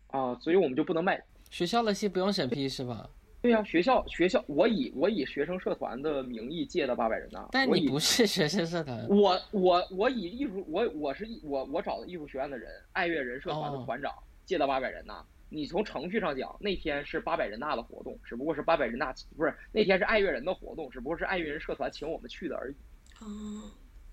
[0.06, 1.22] 啊，所以我们就不能卖。
[1.50, 3.08] 学校的戏不用审批是吧？
[3.42, 7.48] 对呀，学校学校，我以我以学生社团的名义借的八百人呐。
[7.52, 9.06] 但你不是学生社团。
[9.08, 14.12] 我我我以艺术，我我是我我找的艺术学院的人，爱乐人社团的团长
[14.44, 15.24] 借的八百人呐。
[15.48, 22.74] 你从程序上讲，那天是八百人大的活动，只不过是八百人大不是那天是爱乐人的活动，只不过是爱乐人社团请我们去的而已。
[23.20, 23.70] 哦。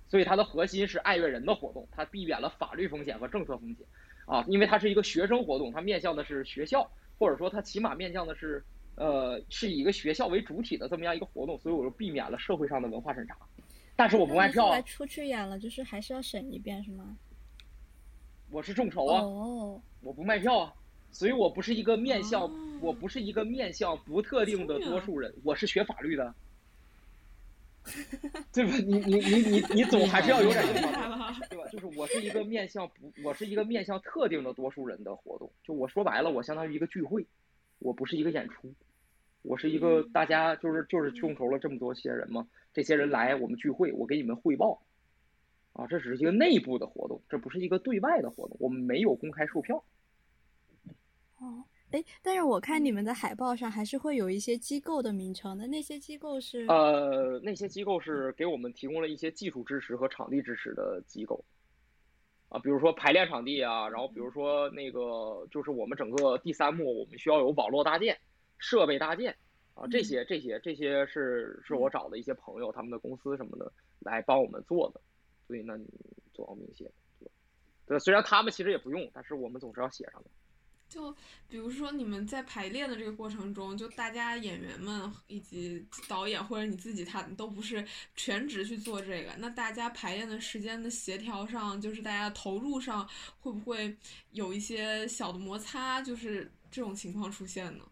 [0.07, 3.85] 所以它的核心是爱乐人的活动，它避免了法律风险和政策风险
[4.25, 8.63] 啊，因为它是一个学生活动，它面向的是学校，或者说它起码面向的是。
[8.95, 13.35] 呃，是以一个学校为主体的这么样一个活动，所以我就避免了社会上的文化审查。
[13.95, 14.69] 但是我不卖票。
[14.69, 17.17] 来出去演了，就是还是要审一遍，是吗？
[18.51, 19.23] 我是众筹啊，
[20.01, 20.73] 我不卖票啊，
[21.13, 22.51] 所以我不是一个面向，
[22.81, 26.33] 我不是一个面向不特定的多数人，我是学法律的，
[28.51, 28.71] 对吧？
[28.85, 30.91] 你你你你你总还是要有点这方
[31.49, 31.65] 对吧？
[31.71, 37.25] 就是我是一个面向不，我是一个面向特定的多数人的活动，就我说白了，我相当于一个聚会。
[37.79, 38.73] 我不是一个演出，
[39.41, 44.81] 我是一个大家就是就是众筹了这么多些人嘛，这些人来我们聚会，我给你们汇报，
[45.73, 49.83] 啊，这只是一个内部的活动，这不是一个对外的活动，我们没有公开售票。
[51.43, 56.65] 哦，哎，但是我看你们的海报上还是会有一些机构的名称的，那些机构是？
[56.67, 61.43] 呃，那些机构是给我们提供了一些技术支持和场地支持的机构。
[62.47, 68.17] 啊，比如说排练场地啊，然后比如说那个就是我们整个第三幕，我们需要有网络搭建、
[68.57, 69.35] 设备搭建
[69.73, 73.69] 啊，这些这些这些是是我找的一些朋友，他们的公司什么的
[73.99, 75.01] 来帮我们做的，
[75.45, 75.85] 所以那你
[76.31, 76.89] 做好明显，
[77.19, 77.31] 对吧？
[77.87, 80.29] 对，虽然他们其实也不用，但是我们总是要写上的。
[80.93, 81.11] 就
[81.49, 87.83] 比如说你们在排练的这个过程中，就大家演员们以及导演或者你自己，他都不是
[88.15, 89.33] 全职去做这个。
[89.39, 93.97] 那大家排练的时间的协调上，就是大家投入上，会不会
[94.33, 95.99] 有一些小的摩擦？
[95.99, 97.83] 就是这种情况出现呢？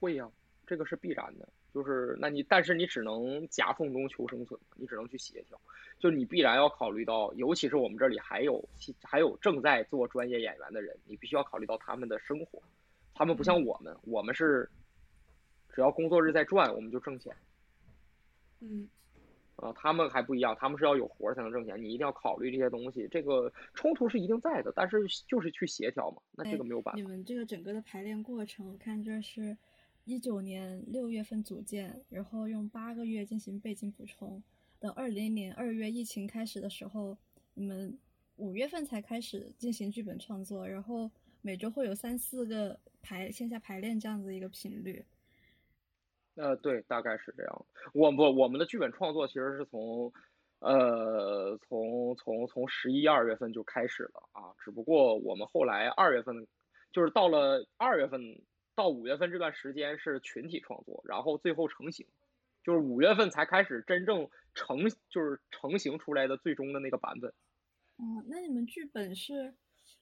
[0.00, 0.26] 会呀，
[0.66, 1.46] 这个是必然的。
[1.76, 5.60] 就是那你，但是你只能夹缝中求生存，你只能去协调。
[5.98, 8.66] 就你必然要考虑到，尤其是我们这里还有
[9.02, 12.62] 还有正在做专业演员的人，你必须要考虑到他们的生活。
[13.12, 14.66] 他们不像我们，我们是
[15.68, 17.36] 只要工作日在赚，我们就挣钱。
[18.60, 18.88] 嗯，
[19.56, 21.78] 啊，他们还不一样，他们是要有活才能挣钱。
[21.78, 26.22] 你一定要考虑这些东西，这个冲突是一定在的，但是就是去协调嘛。
[26.32, 26.98] 那这个没有办法。
[26.98, 29.54] 你们这个整个的排练过程，我看这是
[30.06, 34.40] 一九年六月份组建，然后用八个月进行背景补充。
[34.78, 37.18] 等二零年二月疫情开始的时候，
[37.54, 37.98] 你们
[38.36, 41.10] 五月份才开始进行剧本创作，然后
[41.42, 45.04] 每周会有三四个排线下排练这样子一个频率。
[46.36, 47.66] 呃，对，大概是这样。
[47.92, 50.12] 我不，我们的剧本创作其实是从，
[50.60, 54.54] 呃，从从从十一二月份就开始了啊。
[54.62, 56.46] 只不过我们后来二月份，
[56.92, 58.20] 就是到了二月份
[58.76, 62.06] 到五月份这段时间是群体创作，然后最后成型。
[62.62, 67.30] 就是五月份才开始真正成，就是成型出来的最终的那个版本。
[67.96, 69.54] 哦，那你们剧本是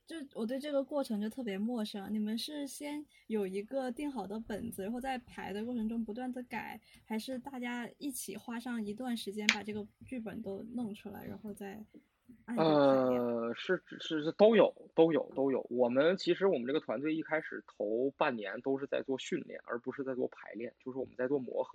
[0.06, 2.12] 就我对这个过程就特别陌生。
[2.12, 11.84] 你们是先有一个定好的本子，然后在排的过程中不断的改，还是大家一起花上一段时间把这个剧本都弄出来，然后再？
[12.56, 15.66] 呃，是是是都有都有都有。
[15.70, 21.70] 我们其实我们这个团队一开始头半年都是在做训练，而不是在做排练，就是我们在做磨合。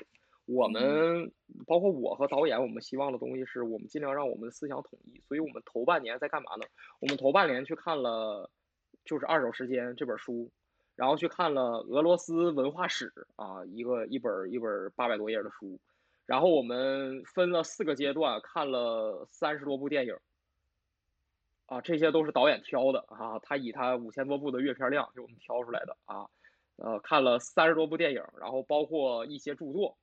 [0.46, 1.32] 我们
[1.68, 5.20] 包括我和导演，我们希望的东西是我们尽量让我们的思想统一。
[5.28, 6.66] 所以我们头半年在干嘛呢？
[7.00, 8.50] 我们头半年去看了
[9.06, 10.50] 就是《二手时间》这本书，
[10.96, 15.80] 然后去看了俄罗斯文化史啊，一个一本一本八百多页的书，
[16.26, 20.16] 然后我们分了四个阶段看了三十多部电影。
[21.70, 26.28] 啊，这些都是导演挑的啊，他以他五千多部的阅片量给我们挑出来的啊，
[26.78, 30.00] 呃，看了三十多部电影，然后包括一些著作，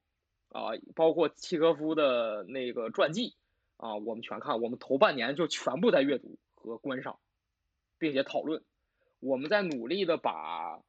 [0.51, 3.35] 啊，包括契诃夫的那个传记
[3.79, 7.19] 啊，我们全看，我们头半年就全部在阅读和观赏，
[7.99, 8.64] 并且讨论，
[9.19, 10.81] 我们在努力的把，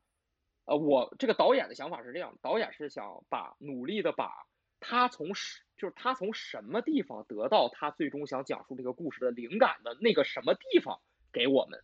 [0.66, 4.46] 呃，我这个导演的想法是这样，导演是想把努力的把
[4.80, 11.00] 他从是就是他从什么地方得到他最终想讲述这个故事的灵感的那个什么地方
[11.32, 11.82] 给我们，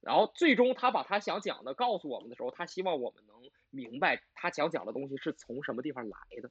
[0.00, 3.36] 然后最终他把他想讲的告诉我们的时候，他希望我们能
[3.70, 6.50] 明白他想讲的东西是从什么地方来的。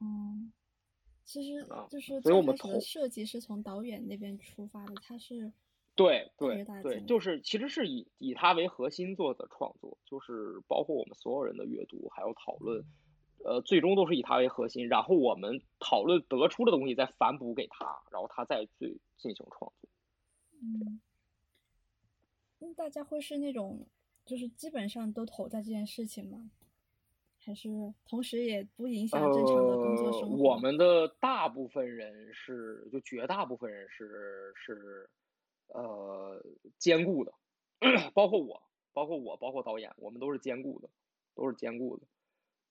[0.00, 0.52] 嗯，
[1.24, 5.52] 其实啊就是所以我们最开始的设计是从导演那边出发的，他是
[5.96, 12.84] 对对对，就是其实是以以他为核心做的创作，就是包括我们所有人的阅读还有讨论，
[13.44, 19.90] 呃，最终都是以他为核心，然后我们讨论得出的东西再反哺给他，然后他再去进行创作。
[20.60, 21.00] 嗯，
[22.58, 23.86] 那大家会是那种
[24.24, 26.50] 就是基本上都投在这件事情吗？
[27.40, 27.68] 还是
[28.04, 30.36] 同时也不影响正常的工作生活？
[30.36, 30.42] 呃。
[30.42, 35.08] 我们的大部分人是，就绝大部分人是是，
[35.68, 36.44] 呃，
[36.76, 37.32] 兼顾的，
[38.12, 38.60] 包括我，
[38.92, 40.90] 包括我，包括导演，我们都是兼顾的，
[41.34, 42.06] 都是兼顾的。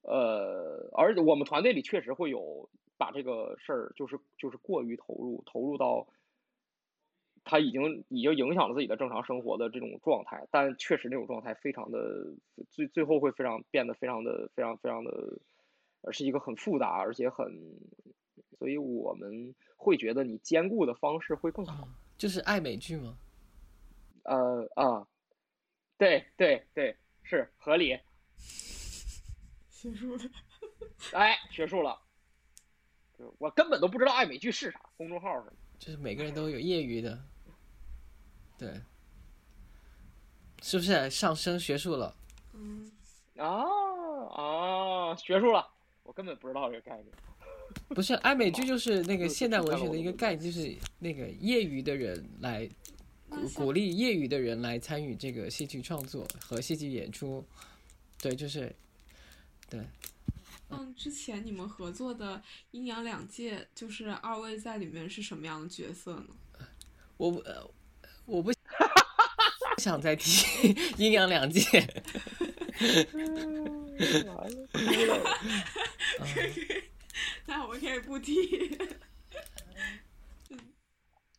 [0.08, 6.08] 呃，而且我们团队里确实会有把这个事儿，就是就是过于投入，投入到
[7.44, 12.26] 他已经已经影响了自己的正常生活的这种状态，但确实那种状态非常的
[12.72, 15.12] 最最后会非常变得非常的非常非常的，
[16.02, 17.46] 呃，是一个很复杂而且很，
[18.58, 21.84] 所以我们会觉得你兼顾的方式会更好。
[21.84, 23.18] 啊，就是爱美剧吗？
[24.24, 25.08] 呃啊，
[25.98, 27.98] 对对对，是合理，
[29.94, 30.24] 结束了。
[31.14, 32.00] 哎，学术了。
[33.40, 35.54] 我根本都不知道爱美剧是啥，公众号是什么。
[35.80, 37.20] 就是每个人都有业余的，
[38.58, 38.82] 对，
[40.62, 42.16] 是不是上升学术了？
[42.54, 42.92] 嗯，
[43.38, 43.64] 啊
[44.36, 45.68] 啊，学术了，
[46.04, 47.08] 我根本不知道这个概念。
[47.90, 52.68] 不是爱美剧，就是那个现代文学的的一个概念，就是那个业余的人来
[53.30, 57.46] 鼓鼓励业余的人来参与这个戏剧创作和戏剧演出。
[58.20, 58.76] 对，就是
[59.70, 59.86] 对，
[60.70, 62.38] 嗯，之前你们合作的
[62.72, 66.28] 《阴阳两界》，就是二位在里面是什么样的角色呢？
[67.18, 67.70] 我不呃
[68.26, 68.52] 我不
[69.76, 71.64] 不想再提 阴阳两界。
[74.26, 75.40] 完了，哭了。
[77.48, 78.78] 那我们可以不提，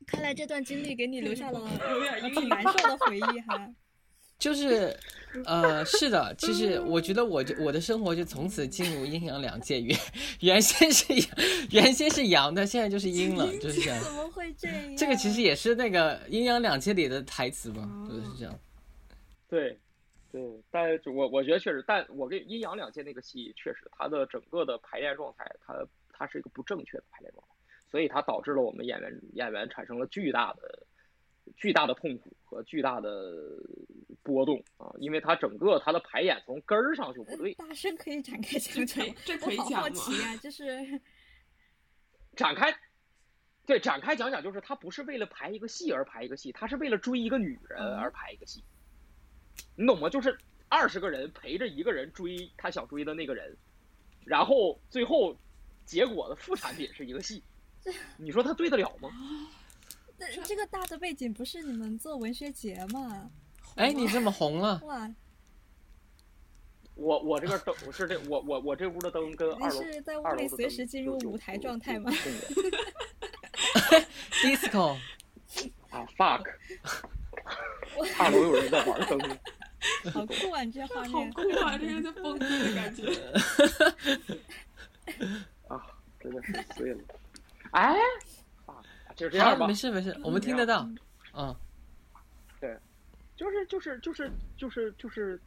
[0.07, 3.73] 看来这段经历给你留下了有点阴难受的回忆哈。
[4.39, 4.97] 就是，
[5.45, 9.99] 呃，是的，其实我觉得我就我的生活就从此进入阴阳两界，原
[10.41, 11.29] 原先是阳，
[11.73, 14.01] 原先是阳的，现在就是阴了，就是这样。
[14.01, 14.97] 怎么会这样？
[14.97, 18.59] 这个其实也是那个阴阳两界里的台词嘛，哦就是这样。
[19.49, 19.77] 对，
[20.31, 25.75] 对，但是我我觉得确实，但我跟阴阳两界那个戏确实，它的整个的排练状态，它
[26.13, 27.55] 它是一个不正确的排练状态，
[27.91, 30.87] 所以它导致了我们演员演员产生了巨大的
[31.57, 33.35] 巨大的痛苦和巨大的
[34.23, 41.01] 波动啊，因为他整个他的排演从根儿上就不对，大声可以展开讲讲吗，这可以讲吗好奇啊，就是
[42.37, 42.75] 展开。
[43.67, 48.65] 对，展开讲讲，就是他不是为了排一个戏而排一个戏，他是为了追一个女人而排一个戏，
[49.77, 50.09] 你懂吗？
[50.09, 50.39] 就是
[50.71, 53.55] 二十个人陪着一个人追他想追的那个人，
[54.25, 55.37] 然后最后
[55.85, 57.43] 结果的副产品是一个戏，
[58.17, 59.11] 你说他对得了吗？
[60.19, 63.31] 这这个大的背景不是你们做文学节吗？
[63.77, 65.09] 哎，你这么红了，哇，
[66.95, 72.11] 我我这个灯我是这我我我这屋的灯跟你二楼是在屋里随时进入舞台状态吗？？
[74.43, 74.97] disco，
[75.91, 76.45] 啊 fuck，
[78.19, 79.19] 二楼有人在玩灯，
[80.13, 80.63] 好酷啊！
[80.65, 81.79] 你这画面好面，酷啊！
[81.79, 83.05] 这个在崩溃的感觉。
[85.69, 85.87] 啊，
[86.19, 87.01] 真的是醉了。
[87.71, 87.97] 哎，啊，
[89.19, 89.75] 就这样吧好，没。
[89.75, 90.89] 事没事，我们听得到。
[91.35, 91.55] 嗯，
[92.61, 92.77] 对
[93.37, 95.39] 就是就是就是就是就是，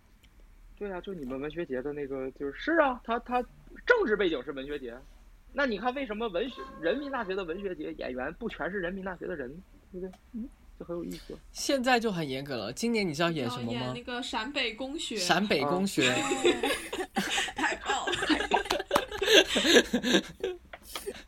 [0.77, 3.41] 对啊，就你们文学节的那个，就是是啊，他他
[3.85, 4.93] 政治背景是文学节，
[5.53, 9.49] 那你看为什么文学人民大学的文学节演员不全是人民大学的人，
[9.93, 10.11] 对不对？
[10.33, 11.37] 嗯，这很有意思。
[11.53, 12.73] 现在就很严格了。
[12.73, 14.03] 今年你知道演什么吗演那？
[14.03, 16.13] 个陕北公学，陕北公学。
[17.55, 18.11] 太棒了！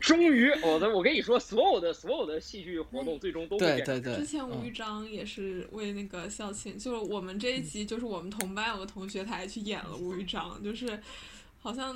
[0.04, 11.00] 终于， 我的我跟你说，所有的所有的戏剧活动最终都对对对，之前吴玉嗯章也是为那个校庆，就是我们这一集，就是我们同班有个同学，他还去演了吴玉章，就是
[11.58, 11.96] 好像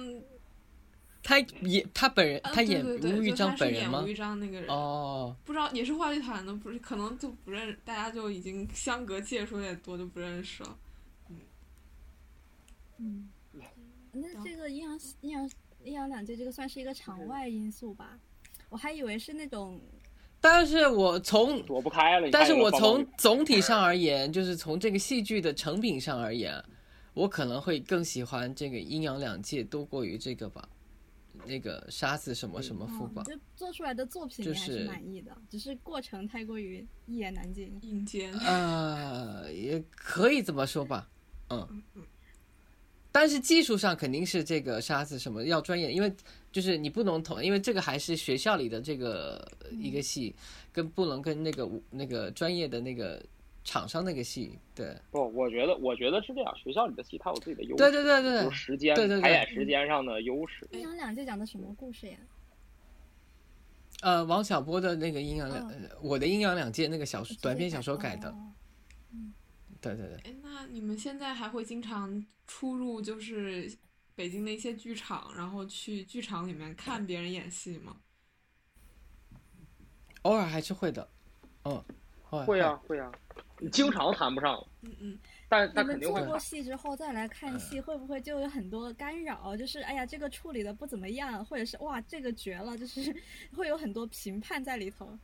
[1.22, 4.00] 他演他本人，啊他演对对对吴玉章就他是本人吗？
[4.00, 4.08] 演吴？
[4.08, 10.78] 玉章那个人，哦，不知道也是话剧团的，不是可能就不认，大家就已经相隔届数有点多，就不认识了。
[13.00, 13.30] 嗯，
[14.14, 15.48] 那这个阴阳阴阳
[15.88, 18.20] 阴阳两界这个算是一个场外因素吧？
[18.70, 19.80] 我还以为是那种
[20.42, 22.30] 但是我从躲不开了。
[22.30, 26.62] 但是我从总体上而言，就是从这个戏剧的成品上而言，
[27.14, 30.68] 我可能会更喜欢这个阴阳两界多过于这个吧，
[31.46, 33.24] 那个杀死什么什么夫吧。
[33.26, 37.80] 嗯就做出来的作品还是是满意的，只是过程太过于一言难尽。
[37.82, 41.10] 阴间，呃，也可以这么说吧，
[41.50, 41.82] 嗯。
[43.12, 46.14] 但是技术上肯定是这个沙子什么要专业，因为
[46.52, 50.36] 就是你不能同，因为这个还是学校里的这个一个戏，
[50.72, 53.24] 跟不能跟那个那个专业的那个
[53.64, 59.22] 厂商那个戏，对，不，我觉得我觉得是这样，学校里的戏它有自己的优势，对对对对比如时间对对对。
[59.22, 60.68] 排演时间上的优势。
[60.72, 62.18] 阴阳两界讲的什么故事呀？
[64.02, 65.72] 呃，王小波的那个阴阳两，
[66.04, 68.54] 我的阴阳两界那个小说短篇小说改的，哦
[69.82, 70.16] 对对对。
[70.24, 73.72] 哎，那你们现在还会经常出入就是
[74.16, 77.98] 北京的一些剧场，然后去剧场里面看别人演戏吗？
[80.24, 81.08] 偶尔还是会的，
[81.64, 81.84] 嗯，
[82.24, 83.12] 会会啊，会啊，
[83.60, 86.28] 你经常谈不上，嗯嗯，但你们做但肯定会谈。
[86.30, 89.56] 过戏之后再来看戏，会不会就有很多干扰？
[89.56, 93.16] 就是哎呀，这个处理的不怎么样，或者是哇，这个绝了，就是
[93.56, 95.18] 会有很多评判在里头。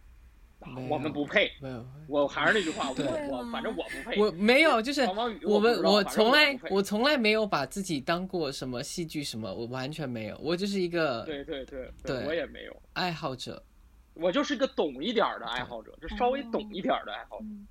[0.65, 4.19] 没我们不配，没有，我还是那句话，我我反正我不配。
[4.19, 5.01] 我没有，就是
[5.45, 13.63] 我们我从来我从来没有把自己当过什么戏剧什么，我完全没有，我就是一个对对对对我也没有，爱好者。
[14.15, 17.45] 我就是个懂一点儿的爱好者，就稍微懂一点儿的爱好者。
[17.45, 17.67] 嗯，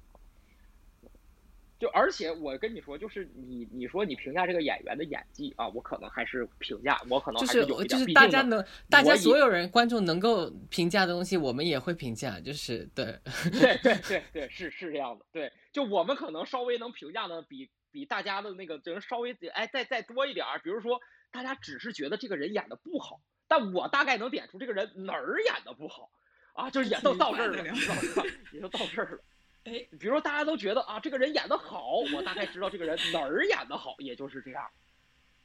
[1.82, 13.18] 就而且我跟你说，就是你你说你评价这个演员的演技啊，我可能还是评价，我可能就是有一点，就是大家能，大家所有人观众能够评价的东西，我们也会评价，就是 对，
[13.50, 21.00] 对对对对，是是这样的，对，就我们可能稍微能评价的比比大家的那个人稍微哎再再多一点儿，比如说
[21.32, 26.12] 大家只是觉得这个人演的不好，但我大概能点出这个人哪儿演的不好
[26.54, 28.28] 啊，就是也都到这儿了，你知道吧？
[28.54, 29.18] 也就到这儿了。
[29.64, 34.70] 哎，比如说大家都觉得啊这个人演的好，我大概知道这个人哪儿演的好，也就是这样。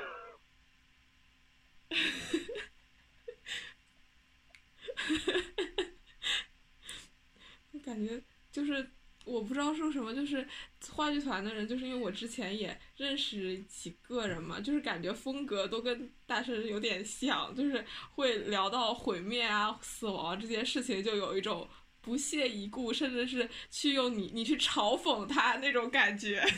[7.84, 8.90] 感觉就是
[9.26, 10.48] 我不知道说什么，就是
[10.92, 21.70] 话剧团的人，就是因为我之前也认识几个人嘛，就是感觉风格都跟大圣有点像，就是会聊到毁灭啊、死亡这件事情，就有一种
[22.04, 26.46] 不屑一顾，甚至是去用你你去嘲讽他那种感觉。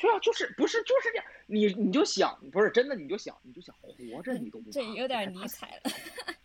[0.00, 5.90] 对啊，就是不是就是这样，你你就想，不是真的，你就想，你就想活着，你都不这有点尼采了。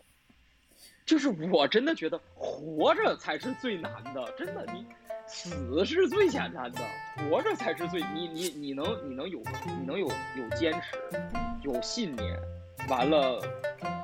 [1.05, 4.85] 就是我真的觉得活着才是最难的，真的，你
[5.29, 6.81] 死是最简单的，
[7.29, 9.39] 活着才是最你你你能你能有
[9.79, 10.97] 你能有有坚持，
[11.63, 12.37] 有信念，
[12.89, 13.39] 完了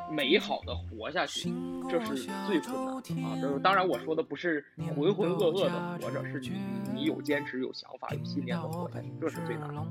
[0.09, 1.51] 美好的活下去，
[1.89, 3.37] 这是最困难的啊！
[3.41, 4.63] 这当然我说的不是
[4.95, 6.61] 浑浑噩噩的活着，是你
[6.93, 9.85] 你有坚持、有想法、有信念的活下去，这是最难的。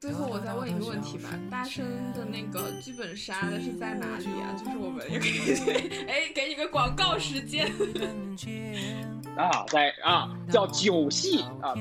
[0.00, 4.54] 最后我再问一个问题吧，大生的那个剧本杀的是在哪里啊？
[4.56, 7.66] 就是我们也可以，哎，给你个广告时间。
[9.36, 11.74] 啊，在啊叫九系啊，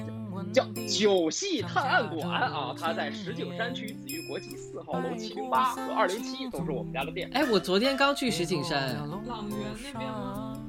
[0.51, 10.59] 叫九系探案馆啊，它在石景山区紫玉国际四号楼七零八和二零七都是我们家的店哎，我昨天刚去石景山，朗园那边吗？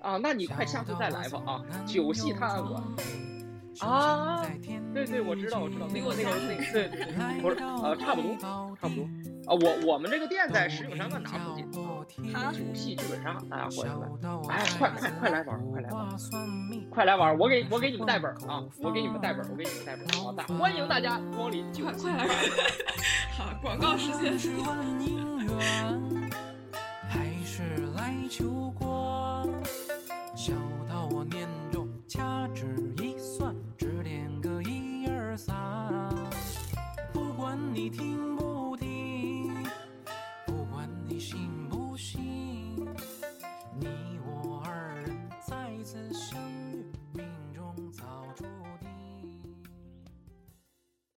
[0.00, 0.16] 啊。
[0.20, 2.82] 那你快下次再来吧啊，九系探案馆
[3.80, 4.46] 啊，
[4.94, 8.34] 对对，我知道我知道，那个那个那个对对对，不是呃差不多
[8.80, 9.02] 差不多
[9.46, 11.64] 啊，我我们这个店在石景山万达附近
[12.34, 14.08] 啊，好，九戏剧本杀，大家伙来来，
[14.48, 16.08] 哎，快快快来玩，快来玩，
[16.90, 17.38] 快来玩！
[17.38, 22.04] 我给我给你们带本啊，我给你们带本，我给你们带本，好大，欢迎大家光临九戏。
[22.04, 22.34] 快快来！
[23.36, 24.36] 好，广告时间。